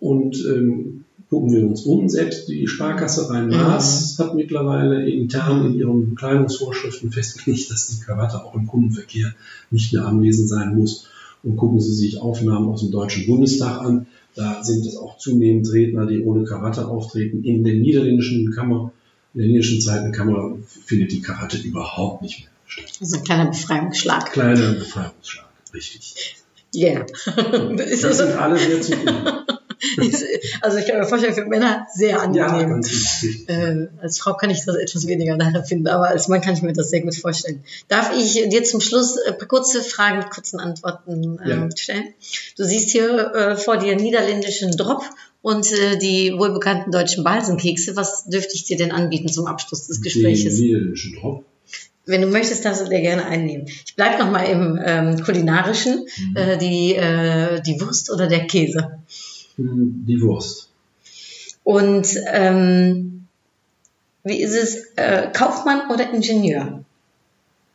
Und 0.00 0.36
ähm, 0.46 1.04
gucken 1.30 1.52
wir 1.52 1.66
uns 1.66 1.82
um. 1.82 2.08
Selbst 2.08 2.48
die 2.48 2.66
Sparkasse 2.66 3.30
Rhein-Maas 3.30 4.18
mhm. 4.18 4.22
hat 4.22 4.34
mittlerweile 4.34 5.08
intern 5.08 5.66
in 5.66 5.74
ihren 5.74 6.10
Bekleidungsvorschriften 6.10 7.12
festgelegt, 7.12 7.70
dass 7.70 7.88
die 7.88 8.04
Krawatte 8.04 8.44
auch 8.44 8.54
im 8.54 8.66
Kundenverkehr 8.66 9.32
nicht 9.70 9.92
mehr 9.92 10.06
anwesend 10.06 10.48
sein 10.48 10.76
muss. 10.76 11.08
Und 11.42 11.56
gucken 11.56 11.80
Sie 11.80 11.94
sich 11.94 12.20
Aufnahmen 12.20 12.68
aus 12.68 12.80
dem 12.80 12.90
Deutschen 12.90 13.26
Bundestag 13.26 13.80
an. 13.80 14.06
Da 14.36 14.62
sind 14.62 14.86
es 14.86 14.96
auch 14.96 15.16
zunehmend 15.16 15.72
Redner, 15.72 16.06
die 16.06 16.22
ohne 16.22 16.44
Krawatte 16.44 16.86
auftreten. 16.86 17.42
In 17.42 17.64
der 17.64 17.74
niederländischen 17.74 18.52
Kammer, 18.52 18.92
in 19.32 19.40
der 19.40 19.48
niederländischen 19.48 19.80
Zeitenkammer 19.80 20.58
findet 20.84 21.12
die 21.12 21.22
Krawatte 21.22 21.56
überhaupt 21.56 22.22
nicht 22.22 22.40
mehr 22.40 22.50
statt. 22.66 22.98
Also 23.00 23.16
ein 23.16 23.24
kleiner 23.24 23.46
Befreiungsschlag. 23.46 24.32
Kleiner 24.32 24.72
Befreiungsschlag, 24.74 25.48
richtig. 25.72 26.36
Ja. 26.74 26.90
Yeah. 26.90 27.06
das, 27.76 28.00
das 28.02 28.18
sind 28.18 28.32
alle 28.32 28.58
sehr 28.58 28.82
zufrieden. 28.82 29.45
Also 30.60 30.78
ich 30.78 30.86
kann 30.86 30.98
mir 30.98 31.06
vorstellen, 31.06 31.34
für 31.34 31.46
Männer 31.46 31.86
sehr 31.94 32.20
angenehm. 32.20 32.80
Ja, 33.48 33.54
äh, 33.54 33.88
als 34.00 34.18
Frau 34.18 34.34
kann 34.34 34.50
ich 34.50 34.64
das 34.64 34.76
etwas 34.76 35.06
weniger 35.06 35.36
nachempfinden, 35.36 35.88
aber 35.88 36.08
als 36.08 36.28
Mann 36.28 36.40
kann 36.40 36.54
ich 36.54 36.62
mir 36.62 36.72
das 36.72 36.90
sehr 36.90 37.00
gut 37.00 37.14
vorstellen. 37.14 37.64
Darf 37.88 38.12
ich 38.16 38.32
dir 38.32 38.64
zum 38.64 38.80
Schluss 38.80 39.16
ein 39.18 39.38
paar 39.38 39.48
kurze 39.48 39.82
Fragen 39.82 40.18
mit 40.18 40.30
kurzen 40.30 40.60
Antworten 40.60 41.38
äh, 41.38 41.50
ja. 41.50 41.68
stellen? 41.76 42.14
Du 42.56 42.64
siehst 42.64 42.90
hier 42.90 43.34
äh, 43.34 43.56
vor 43.56 43.76
dir 43.76 43.96
niederländischen 43.96 44.76
Drop 44.76 45.02
und 45.42 45.70
äh, 45.72 45.98
die 45.98 46.32
wohlbekannten 46.36 46.92
deutschen 46.92 47.24
Balsenkekse. 47.24 47.96
Was 47.96 48.24
dürfte 48.24 48.54
ich 48.54 48.64
dir 48.64 48.76
denn 48.76 48.92
anbieten 48.92 49.28
zum 49.28 49.46
Abschluss 49.46 49.86
des 49.86 50.02
Gesprächs? 50.02 50.44
Den 50.44 50.54
niederländischen 50.54 51.14
Drop? 51.14 51.44
wenn 52.06 52.22
du 52.22 52.28
möchtest, 52.28 52.64
darfst 52.64 52.82
du 52.82 52.88
dir 52.88 53.00
gerne 53.00 53.26
einnehmen. 53.26 53.66
Ich 53.66 53.96
bleibe 53.96 54.22
noch 54.22 54.30
mal 54.30 54.44
im 54.44 54.80
ähm, 54.82 55.22
kulinarischen, 55.22 56.06
mhm. 56.16 56.36
äh, 56.36 56.56
die 56.56 56.94
äh, 56.94 57.60
die 57.60 57.80
Wurst 57.80 58.12
oder 58.12 58.28
der 58.28 58.46
Käse 58.46 59.00
die 59.56 60.20
Wurst. 60.20 60.70
Und 61.64 62.08
ähm, 62.32 63.26
wie 64.24 64.42
ist 64.42 64.54
es, 64.54 64.92
äh, 64.96 65.30
Kaufmann 65.32 65.90
oder 65.90 66.12
Ingenieur? 66.12 66.84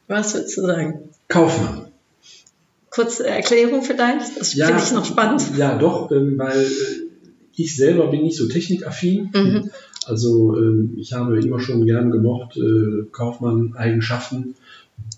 Was 0.07 0.33
würdest 0.33 0.57
du 0.57 0.61
sagen? 0.61 0.99
Kaufmann. 1.27 1.87
Kurze 2.89 3.25
Erklärung 3.25 3.83
vielleicht, 3.83 4.37
das 4.37 4.53
ja, 4.53 4.67
finde 4.67 4.83
ich 4.83 4.91
noch 4.91 5.05
spannend. 5.05 5.43
Ja, 5.57 5.77
doch, 5.77 6.11
ähm, 6.11 6.37
weil 6.37 6.59
äh, 6.59 6.67
ich 7.55 7.75
selber 7.75 8.07
bin 8.07 8.23
nicht 8.23 8.37
so 8.37 8.47
technikaffin. 8.47 9.29
Mhm. 9.33 9.71
Also 10.05 10.57
ähm, 10.57 10.95
ich 10.97 11.13
habe 11.13 11.39
immer 11.39 11.59
schon 11.59 11.85
gern 11.85 12.11
gemocht, 12.11 12.57
äh, 12.57 13.05
Kaufmann-Eigenschaften 13.11 14.55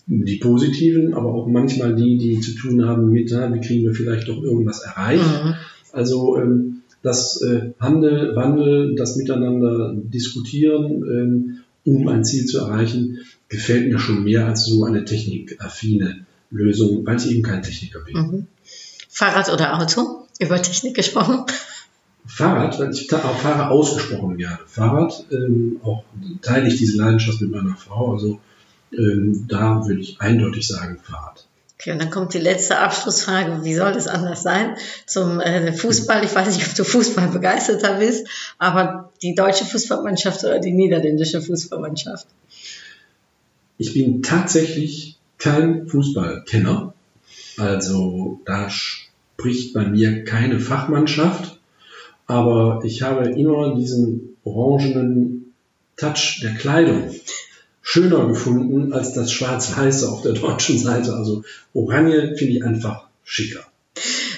die 0.06 0.38
positiven, 0.38 1.14
aber 1.14 1.34
auch 1.34 1.48
manchmal 1.48 1.96
die, 1.96 2.18
die 2.18 2.40
zu 2.40 2.54
tun 2.56 2.86
haben 2.86 3.10
mit, 3.10 3.30
na, 3.32 3.54
wie 3.54 3.62
kriegen 3.62 3.86
wir 3.86 3.94
vielleicht 3.94 4.28
doch 4.28 4.42
irgendwas 4.44 4.82
erreicht. 4.82 5.24
Mhm. 5.24 5.56
Also 5.94 6.38
ähm, 6.38 6.82
das 7.04 7.42
äh, 7.42 7.72
Handel, 7.80 8.36
Wandel, 8.36 8.96
das 8.96 9.16
Miteinander 9.16 9.94
diskutieren, 9.96 11.04
ähm, 11.04 11.60
um 11.86 12.08
ein 12.08 12.24
Ziel 12.26 12.46
zu 12.46 12.60
erreichen, 12.60 13.20
gefällt 13.48 13.92
mir 13.92 14.00
schon 14.00 14.24
mehr 14.24 14.48
als 14.48 14.66
so 14.66 14.84
eine 14.84 15.06
technikaffine 15.06 16.26
Lösung, 16.50 17.06
weil 17.06 17.18
ich 17.18 17.30
eben 17.30 17.44
kein 17.44 17.62
Techniker 17.62 18.00
bin. 18.00 18.16
Mhm. 18.16 18.48
Fahrrad 19.10 19.54
oder 19.54 19.80
Auto? 19.80 20.28
Über 20.40 20.62
Technik 20.62 20.96
gesprochen. 20.96 21.46
Fahrrad, 22.26 22.80
ich 22.94 23.08
fahre 23.08 23.70
ausgesprochen 23.70 24.38
gerne 24.38 24.60
Fahrrad, 24.66 25.26
ähm, 25.32 25.80
auch 25.84 26.04
teile 26.42 26.68
ich 26.68 26.78
diese 26.78 26.98
Leidenschaft 26.98 27.42
mit 27.42 27.52
meiner 27.52 27.76
Frau, 27.76 28.14
also 28.14 28.40
ähm, 28.92 29.46
da 29.48 29.86
würde 29.86 30.00
ich 30.00 30.22
eindeutig 30.22 30.68
sagen 30.68 31.00
Fahrrad. 31.04 31.46
Okay, 31.84 31.92
und 31.92 32.02
dann 32.02 32.12
kommt 32.12 32.34
die 32.34 32.40
letzte 32.40 32.80
Abschlussfrage. 32.80 33.66
Wie 33.66 33.76
soll 33.76 33.92
das 33.92 34.08
anders 34.08 34.42
sein? 34.42 34.78
Zum 35.06 35.42
äh, 35.42 35.74
Fußball. 35.74 36.24
Ich 36.24 36.34
weiß 36.34 36.56
nicht, 36.56 36.66
ob 36.66 36.76
du 36.76 36.86
Fußball 36.86 37.28
begeisterter 37.28 38.00
bist, 38.00 38.26
aber 38.58 39.12
die 39.22 39.36
deutsche 39.36 39.66
Fußballmannschaft 39.66 40.46
oder 40.46 40.60
die 40.60 40.72
niederländische 40.72 41.42
Fußballmannschaft? 41.42 42.26
Ich 43.78 43.94
bin 43.94 44.24
tatsächlich 44.24 45.18
kein 45.38 45.86
Fußballkenner. 45.90 46.94
Also 47.58 48.40
da 48.46 48.70
spricht 48.70 49.74
bei 49.74 49.86
mir 49.86 50.24
keine 50.24 50.62
Fachmannschaft. 50.62 51.60
Aber 52.28 52.82
ich 52.86 53.02
habe 53.02 53.30
immer 53.30 53.76
diesen 53.76 54.38
orangenen 54.46 55.54
Touch 55.98 56.40
der 56.44 56.54
Kleidung 56.54 57.14
schöner 57.84 58.28
gefunden 58.28 58.94
als 58.94 59.14
das 59.14 59.32
Schwarz-Weiße 59.32 60.10
auf 60.10 60.24
der 60.24 60.34
deutschen 60.34 60.80
Seite. 60.80 61.14
Also 61.14 61.44
Oranje 61.74 62.36
finde 62.36 62.54
ich 62.54 62.64
einfach 62.64 63.06
schicker. 63.24 63.60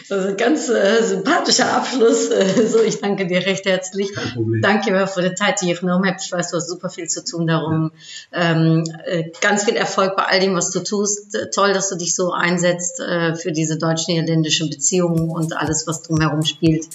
Das 0.10 0.24
ist 0.24 0.30
ein 0.32 0.38
ganz 0.38 0.70
äh, 0.70 1.02
sympathischer 1.04 1.72
Abschluss. 1.72 2.30
So, 2.68 2.82
ich 2.82 3.00
danke 3.00 3.28
dir 3.28 3.46
recht 3.46 3.66
herzlich. 3.66 4.14
Kein 4.14 4.34
Problem. 4.34 4.62
Danke 4.62 5.08
für 5.08 5.22
die 5.22 5.34
Zeit, 5.36 5.62
die 5.62 5.70
ihr 5.70 5.76
genommen 5.76 6.06
habt. 6.10 6.22
Ich 6.24 6.32
weiß, 6.32 6.52
du 6.52 6.58
hast 6.58 6.68
super 6.68 6.90
viel 6.90 7.08
zu 7.08 7.24
tun 7.24 7.48
darum. 7.48 7.92
Ähm, 8.34 8.84
äh, 9.06 9.32
ganz 9.40 9.64
viel 9.64 9.76
Erfolg 9.76 10.16
bei 10.16 10.24
all 10.24 10.40
dem, 10.40 10.56
was 10.56 10.72
du 10.72 10.84
tust. 10.84 11.38
Toll, 11.54 11.74
dass 11.74 11.90
du 11.90 11.96
dich 11.96 12.16
so 12.16 12.32
einsetzt 12.32 13.00
äh, 13.00 13.36
für 13.36 13.52
diese 13.52 13.78
deutsch-niederländischen 13.78 14.70
Beziehungen 14.70 15.30
und 15.30 15.56
alles, 15.56 15.88
was 15.88 16.02
drumherum 16.02 16.44
spielt. 16.44 16.88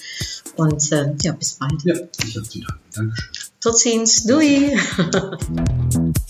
Und 0.56 0.92
äh, 0.92 1.12
ja, 1.22 1.32
bis 1.32 1.52
bald. 1.52 1.82
Ja, 1.84 1.94
ich 2.24 2.36
habe 2.36 2.48
zu 2.48 2.60
danken. 2.60 2.80
Dankeschön. 2.94 3.30
Tot 3.60 3.78
ziens. 3.78 4.24
Doei. 4.24 4.76